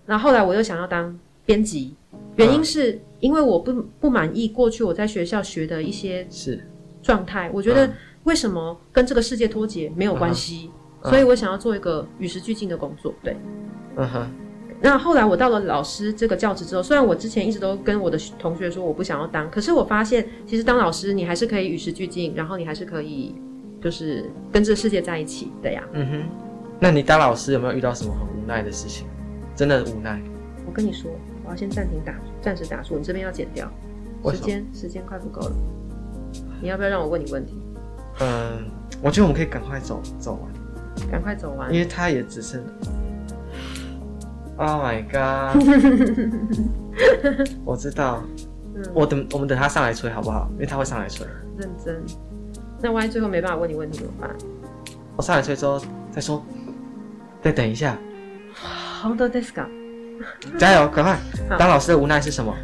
[0.07, 1.95] 那后来我又想要当编辑，
[2.35, 6.63] 原因是因为我不不满意过去我在学校学的一些是
[7.03, 7.87] 状态，我觉得
[8.23, 10.69] 为什么跟这个世界脱节没有关系，
[11.03, 13.13] 所以我想要做一个与时俱进的工作。
[13.23, 13.35] 对，
[13.97, 14.31] 嗯哼。
[14.83, 23.35] 那后来我到了老师这个教职之后，虽然我之前一直都跟我的同学说我不想要当，可是我发现其实当老师你还是可以与时俱进，然后你还是可以
[23.79, 25.83] 就是跟这个世界在一起的呀。
[25.93, 26.23] 嗯哼。
[26.79, 29.07] 那你当老师有没有遇到什么很无奈的事情？
[29.55, 30.19] 真的无奈。
[30.65, 31.11] 我跟你说，
[31.43, 32.97] 我要先暂停打，暂时打住。
[32.97, 33.71] 你这边要剪掉。
[34.31, 35.55] 时间时间快不够了。
[36.61, 37.55] 你要不要让我问你问题？
[38.19, 38.69] 嗯，
[39.01, 41.09] 我觉得我们可以赶快走走完。
[41.09, 41.73] 赶快走完。
[41.73, 42.63] 因为他也只剩。
[44.57, 45.57] Oh my god！
[47.65, 48.23] 我知道。
[48.75, 48.83] 嗯。
[48.93, 50.47] 我等我们等他上来吹好不好？
[50.53, 51.25] 因为他会上来吹。
[51.57, 52.03] 认真。
[52.79, 54.29] 那万一最后没办法问你问题怎么办？
[55.15, 55.81] 我上来吹之后
[56.11, 56.43] 再说。
[57.41, 57.97] 再等一下，
[58.53, 59.65] 好的，desu ka，
[60.59, 61.17] 加油，赶快！
[61.57, 62.55] 当老师的无奈是什么？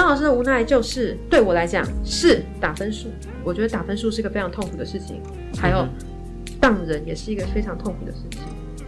[0.00, 3.08] 当老师的无奈就是对我来讲是打分数。
[3.44, 5.20] 我觉得打分数是一个非常痛苦的事情，
[5.58, 5.86] 还有
[6.58, 8.40] 当人也是一个非常痛苦的事情。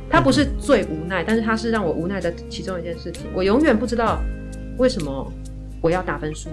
[0.08, 3.26] 他不是最无奈，但是他是让我无奈的其中一件事情。
[3.34, 4.22] 我永远不知道
[4.78, 5.30] 为什么
[5.82, 6.48] 我要打分数。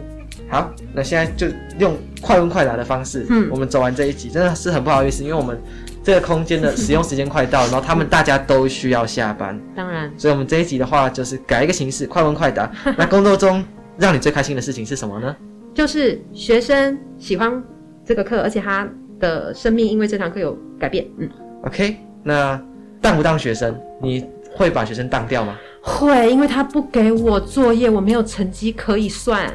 [0.49, 1.47] 好，那现在就
[1.77, 5.57] 用快问快答的方式，嗯，我们走完这一集，真的是很不好意思，因为我们。
[6.01, 9.59] 这个空间的使用时间快到，然后他们大家都需要下班。
[9.75, 12.71] 当然，所以我们这一集的话就是改一个形式，快问快答。
[12.97, 13.63] 那工作中
[13.99, 15.35] 让你最开心的事情是什么呢？
[15.73, 17.61] 就是学生喜欢
[18.05, 18.87] 这个课，而且他
[19.19, 21.05] 的生命因为这堂课有改变。
[21.17, 21.29] 嗯
[21.65, 21.97] ，OK。
[22.23, 22.59] 那
[23.01, 24.25] 当不当学生，你
[24.55, 25.57] 会把学生当掉吗？
[25.81, 29.49] 会，因为他不给我作业，我没有成绩可以算。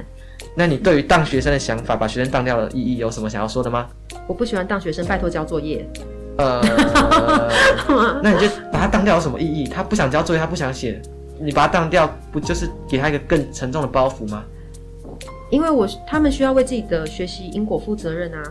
[0.56, 3.86] 那你对于当学生的想法，把学生当掉的意义有什么想要说的吗？
[4.26, 5.86] 我不喜欢当学生，拜托交作业。
[6.38, 6.60] 呃，
[8.22, 9.68] 那你就把他当掉有什么意义？
[9.68, 11.00] 他不想交作业，他不想写，
[11.44, 14.44] 你把它当掉，不就是给他一个更沉重的包袱吗？
[15.50, 18.42] 因为我他们需要为自己的学习因果负责任啊。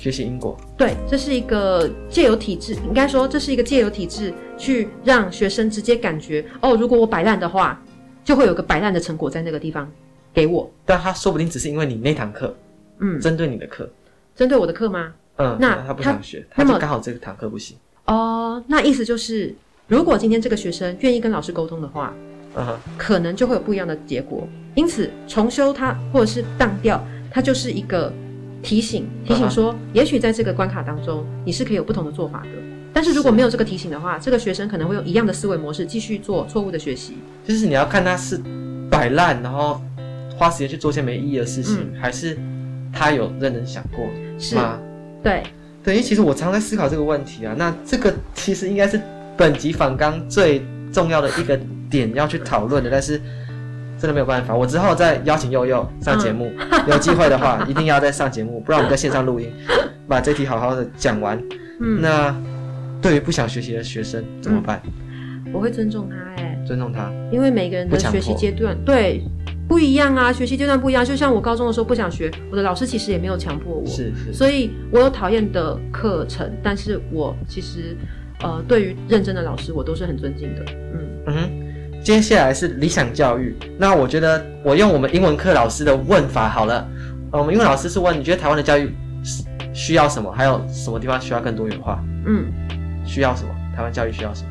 [0.00, 7.82] 学习因果，对，这是一个借由体制，应该说这是一个借由体制去让学生直接感觉哦，如果我摆烂的话，
[8.24, 9.90] 就会有个摆烂的成果在那个地方
[10.32, 10.70] 给我。
[10.86, 12.54] 但他说不定只是因为你那堂课，
[13.00, 13.90] 嗯，针对你的课，
[14.36, 15.12] 针对我的课吗？
[15.36, 17.76] 嗯，那他不想学，他，他就刚好这个堂课不行。
[18.06, 19.52] 哦、呃，那意思就是，
[19.88, 22.14] 如果今天这个学生愿意跟老师沟通的话，
[22.96, 24.46] 可能就会有不一样的结果。
[24.74, 28.12] 因此，重修它或者是当掉，它就是一个
[28.62, 32.48] 提醒，提醒说，也许在这个关卡当中，你是可以有不同的做法的。
[32.92, 37.18] 但是如果没有这个提醒的话，这个学生可能会用一样的思维模式继续做错误的学习。
[37.46, 38.40] 就是你要看他是
[38.90, 39.80] 摆烂，然后
[40.36, 42.38] 花时间去做些没意义的事情，嗯、还是
[42.92, 44.06] 他有认真想过，
[44.38, 44.78] 是吗？
[45.22, 45.42] 对，
[45.82, 47.54] 等于其实我常在思考这个问题啊。
[47.56, 49.00] 那这个其实应该是
[49.36, 51.58] 本集反纲最重要的一个
[51.90, 53.20] 点要去讨论的，但是
[53.98, 54.54] 真的没有办法。
[54.54, 56.52] 我之后再邀请悠悠上节目，
[56.88, 59.52] 有机会的话一定要再上节目，不然我们在线上录音，
[60.06, 61.42] 把这题好好的讲完。
[61.80, 62.34] 嗯，那
[63.00, 64.80] 对于不想学习的学生怎么办？
[65.52, 69.22] 我会尊重他、哎，尊重他，因为每个人的学习阶段对。
[69.68, 71.04] 不一样啊，学习阶段不一样。
[71.04, 74.32] 就像我高中的时候不想学，我的老师其实也没有强迫我，是是。
[74.32, 77.94] 所以我有讨厌的课程，但是我其实，
[78.42, 80.64] 呃，对于认真的老师，我都是很尊敬的。
[80.94, 81.57] 嗯嗯，
[82.08, 83.54] 接下来是理想教育。
[83.78, 86.88] 那我觉得我用我们英文课老师的问法好了。
[87.30, 88.90] 呃，我们英文老师是问，你觉得台湾的教育
[89.74, 90.32] 需要什么？
[90.32, 92.02] 还有什么地方需要更多元化？
[92.24, 92.50] 嗯，
[93.04, 93.50] 需要什么？
[93.76, 94.48] 台湾教育需要什么？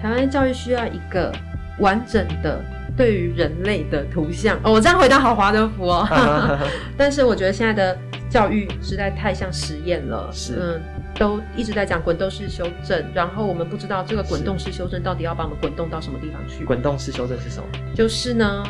[0.00, 1.32] 台湾教育需要一个
[1.80, 2.64] 完整的。
[3.00, 6.06] 对于人类的图像哦，我这样回答好华德福哦。
[6.98, 7.98] 但是我觉得现在的
[8.28, 10.82] 教育实在太像实验了，是嗯，
[11.14, 16.62] 都一直在讲滚动式修正，然后我们不知道这个滚动式修正到底要把我们滚动到什么地方去。
[16.62, 17.66] 滚动式修正是什么？
[17.94, 18.62] 就是呢，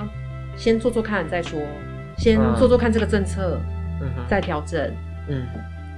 [0.56, 1.60] 先做做看再说，
[2.16, 3.60] 先做做看这个政策，
[4.00, 4.80] 嗯哼，再调整。
[5.26, 5.44] 嗯，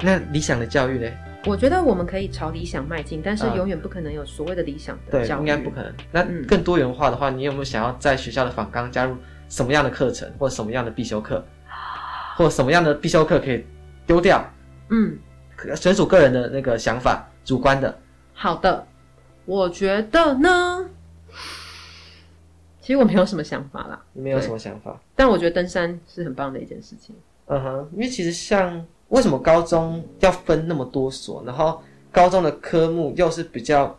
[0.01, 1.07] 那理想的教育呢？
[1.45, 5.93] 我觉得我们可以朝理想迈进，但是永远不可能有所谓的理想的教育，对，应该不可能。
[6.12, 9.16] 那更多元化的话，你有没有想要在学校的访纲加入
[9.49, 11.45] 什么样的课程，或什么样的必修课，
[12.36, 13.66] 或什么样的必修课可以
[14.07, 14.45] 丢掉？
[14.90, 15.18] 嗯，
[15.74, 17.99] 纯属个人的那个想法，主观的。
[18.32, 18.86] 好的，
[19.45, 20.88] 我觉得呢，
[22.80, 24.01] 其实我没有什么想法啦。
[24.12, 24.97] 你没有什么想法？
[25.16, 27.16] 但我觉得登山是很棒的一件事情。
[27.47, 28.86] 嗯哼，因为其实像。
[29.13, 31.43] 为什么高中要分那么多所？
[31.45, 33.95] 然后高中的科目又是比较，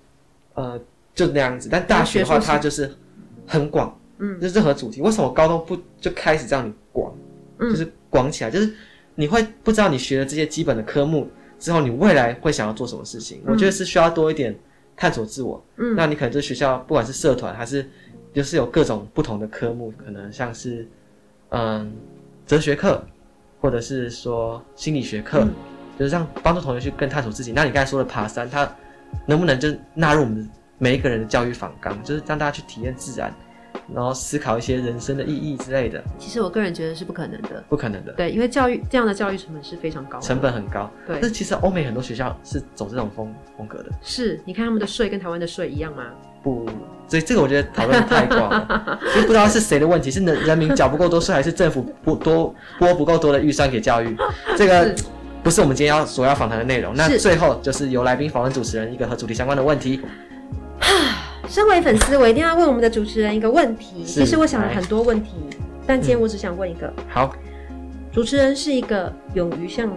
[0.56, 0.80] 呃，
[1.14, 1.70] 就那样子。
[1.72, 2.92] 但大学的话，它就是
[3.46, 5.02] 很广，嗯，就是任何主题。
[5.02, 7.14] 为什么高中不就开始让你广，
[7.60, 8.50] 嗯，就是广起来？
[8.50, 8.74] 就是
[9.14, 13.40] 你会不知道你学了这些基本的科目之后，你未来会想要做什么事情？
[13.46, 14.58] 嗯，我觉得是需要多一点
[14.98, 15.64] 探索自我。
[15.78, 17.88] 嗯，那你可能这学校不管是社团还是
[18.34, 20.88] 就是有各种不同的科目，可能像是
[21.50, 21.94] 嗯
[22.48, 23.06] 哲学课。
[23.64, 25.54] 或者是说心理学课，嗯、
[25.98, 27.54] 就是让帮助同学去更探索自己。
[27.54, 28.70] 那你刚才说的爬山，它
[29.26, 33.34] 能不能就纳入我们每一个人的教育访纲，就是让大家去体验自然，
[33.96, 36.04] 然后思考一些人生的意义之类的？
[36.18, 38.12] 其实我个人觉得是不可能的，不可能的。
[38.12, 40.92] 对，因为教育这样的教育成本是非常高的，成本很高。
[41.08, 43.90] 对，但是其实欧美很多学校是走这种风风格的。
[44.02, 46.12] 是，你看他们的税跟台湾的税一样吗？
[46.44, 46.68] 不，
[47.08, 54.16] 所以这个我觉得讨论太广了， 就不知道是谁的问题，是人人民缴不够多税，还是政府不多拨不够多的预算给教育？
[54.58, 54.94] 这个
[55.42, 56.94] 不是我们今天要所要访谈的内容。
[56.96, 60.02] 那最后就是由来宾访问主持人一个和主题相关的问题。
[61.48, 64.04] 身为粉丝，我一定要问我们的主持人一个问题。
[64.04, 65.32] 其实我想了很多问题，
[65.86, 66.92] 但今天我只想问一个。
[67.10, 67.34] 好，
[68.12, 69.90] 主持人是一个勇于向，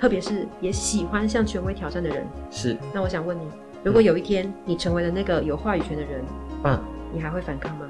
[0.00, 2.24] 特别是也喜欢向权威挑战的人。
[2.50, 2.76] 是。
[2.92, 3.42] 那我想问你。
[3.82, 6.24] 如果有一天你成为了那个有话语权的人，
[6.64, 6.80] 嗯，
[7.12, 7.86] 你还会反抗吗？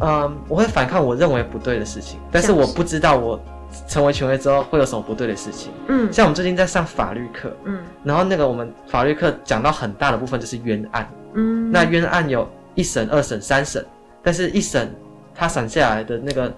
[0.00, 3.40] 嗯，我会反抗我认为不对的事情，但是我不知道我
[3.88, 5.72] 成为权威之后会有什么不对的事情。
[5.88, 13.84] 嗯，像我们最近在上法律课，嗯，然后那个我们法律课讲到很大的部分就是冤案，嗯，那冤案有一审、二审、三审，
[14.22, 14.94] 但是一审
[15.34, 16.52] 他审下来的那个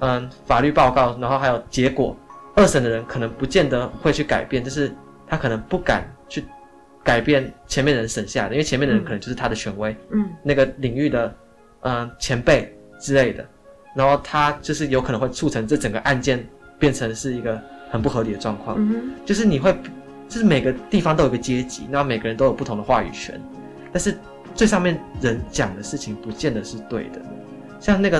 [0.00, 2.16] 嗯法律报告，然后还有结果，
[2.54, 4.94] 二审的人可能不见得会去改变，就是
[5.26, 6.15] 他可能不敢去。
[7.06, 11.32] 改变前面人省下的，因为前面的人可能就是他的权威，嗯，那个领域的，
[11.82, 13.46] 嗯、呃，前辈之类的，
[13.94, 16.44] 然后他就是有可能会促成这整个案件
[16.80, 19.72] 变成是一个很不合理的状况，嗯，就是你会，
[20.28, 23.40] 就是每个地方都有个阶级，然后每个人都有不同的话语权，
[23.92, 24.18] 但是
[24.52, 27.22] 最上面人讲的事情不见得是对的，
[27.78, 28.18] 像那个，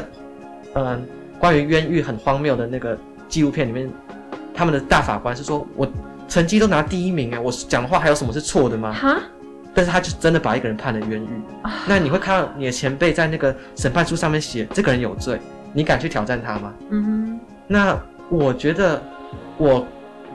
[0.74, 1.00] 嗯、呃，
[1.40, 2.96] 关于冤狱很荒谬的那个
[3.28, 3.90] 纪录片里面，
[4.54, 5.90] 他们的大法官是说我。
[6.28, 8.92] 成绩都拿第一名哎，我讲的话还有什么是错的吗？
[8.92, 9.18] 哈，
[9.74, 11.28] 但是他就真的把一个人判了冤狱。
[11.62, 15.40] 啊、那你会看到你的前辈在那个审判书上面写这个人有罪，
[15.72, 16.74] 你敢去挑战他吗？
[16.90, 17.40] 嗯哼。
[17.68, 19.02] 那我觉得
[19.56, 19.86] 我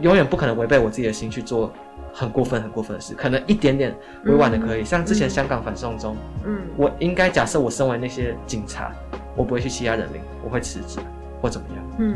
[0.01, 1.71] 永远不可能违背我自己的心去做
[2.13, 4.81] 很过分、很过分的事，可能一点点委婉的可以。
[4.81, 6.15] 嗯、像之前香港反送中，
[6.45, 8.91] 嗯，我应该假设我身为那些警察，
[9.35, 10.99] 我不会去欺压人民，我会辞职
[11.41, 11.85] 或怎么样。
[11.99, 12.15] 嗯。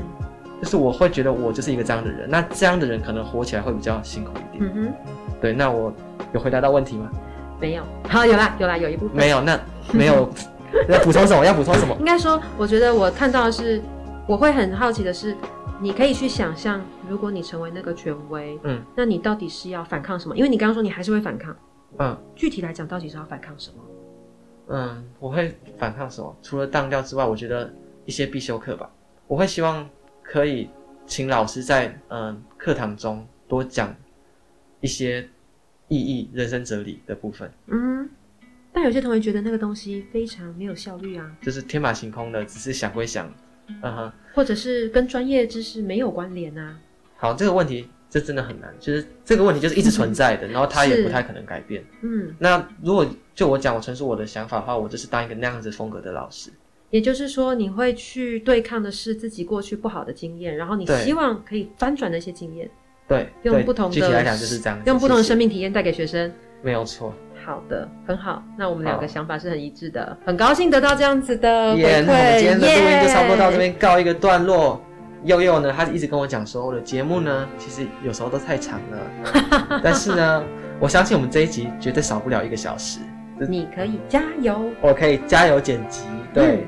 [0.62, 4.72] 就是我会觉得我就是一个这样的人，那这样的人可能活起来会比较辛苦一点。
[4.74, 4.94] 嗯哼，
[5.42, 5.94] 对，那我
[6.34, 7.10] 有回答到问题吗？
[7.60, 7.84] 没有。
[8.08, 9.16] 好，有啦，有啦，有一部分。
[9.16, 9.60] 没有，那
[9.94, 10.30] 没有。
[10.90, 11.46] 要补充什么？
[11.46, 11.96] 要补充什么？
[12.00, 13.82] 应该说，我觉得我看到的是，
[14.28, 15.34] 我会很好奇的是，
[15.80, 20.36] 你可以去想象，如果你成为那个权威，嗯，那你到底是要反抗什么？
[20.36, 21.56] 因为你刚刚说你还是会反抗，
[22.00, 23.76] 嗯，具体来讲，到底是要反抗什么？
[24.68, 26.36] 嗯，我会反抗什么？
[26.42, 27.72] 除了当掉之外，我觉得
[28.04, 28.90] 一些必修课吧，
[29.28, 29.88] 我会希望。
[30.28, 30.70] 可以
[31.06, 33.96] 请老师在嗯课堂中多讲
[34.82, 35.28] 一些
[35.88, 37.52] 意义、人生哲理的部分。
[37.68, 38.10] 嗯，
[38.74, 43.32] 但有些同学觉得那个东西非常没有效率啊，就是天马行空的，只是想归想，
[43.84, 46.80] 嗯哼，或者是跟专业知识没有关联啊。
[47.18, 51.86] 好，这个问题这真的很难，就是这个问题就是一直存在的， 然后它也不太可能改变。
[52.02, 56.52] 嗯，那如果就我讲，我陈述我的想法的话，我就是当一个那样子风格的老师。
[56.96, 62.70] 也就是说，你会去对抗的是自己过去不好的经验，然后你希望可以翻转那些经验，
[63.06, 66.32] 对，用不同的，具体来讲就是这样，用不同的生命体验带给学生，
[66.62, 67.14] 没有错。
[67.46, 71.84] 好的，很好，那我们两个想法是很一致的，很高兴得到这样子的回馈。
[71.84, 74.82] Yeah, 那我们今天的录音就差不多到这边告一个段落。
[75.26, 80.44] 祐祐呢，他一直跟我讲说，我的节目呢，其实有时候都太长了， 但是呢，
[80.80, 83.02] 我相信我们这一集绝对少不了一个小时。
[83.50, 86.46] 你可以加油，我可以加油剪辑，对。
[86.46, 86.68] 嗯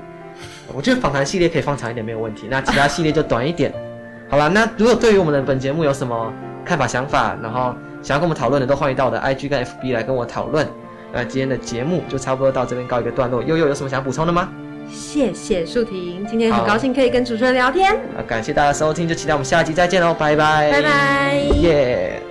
[0.74, 3.74] 我觉得访谈系列可以放长一点没有问题，那其他系列就短一点。
[4.30, 6.34] 好了，那如果对于我们的本节目有什么
[6.66, 10.68] 看法、想法，然后想要跟我们讨论的，都欢迎到我的 IG 跟 FB 来跟我讨论。
[11.14, 13.42] 那今天的节目就差不多到这边告一个段落。
[13.42, 14.50] 悠悠有什么想补充的吗？
[14.92, 17.94] 谢谢树婷，今天很高兴可以跟主持人聊天。
[18.18, 22.27] 啊，感谢大家收听，就期待我们下集再见喽，拜拜，拜拜，耶。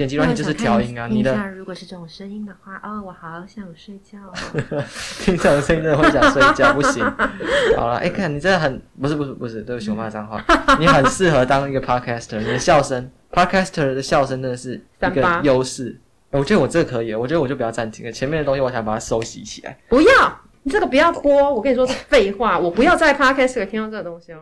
[0.00, 4.32] 剪辑软件就是调音啊，你的如果是这种声音的话，哦，我好想睡觉哦。
[5.20, 7.04] 听这种声音真的会想睡觉， 不行。
[7.76, 10.42] 好了，哎、欸，看你真的很不是不是不是，对不起，我骂脏话。
[10.80, 16.00] 你很适合当一个 podcaster，你的笑声，podcaster 的笑声真的是一个优势。
[16.30, 19.76] 我觉得我这个可以，我觉得我就不要暂停了，前面的东西我想把它收集起来。
[19.90, 24.40] 不要，你这个不要播，我跟你说是废话，我不要在 podcaster 听到这个东西哦。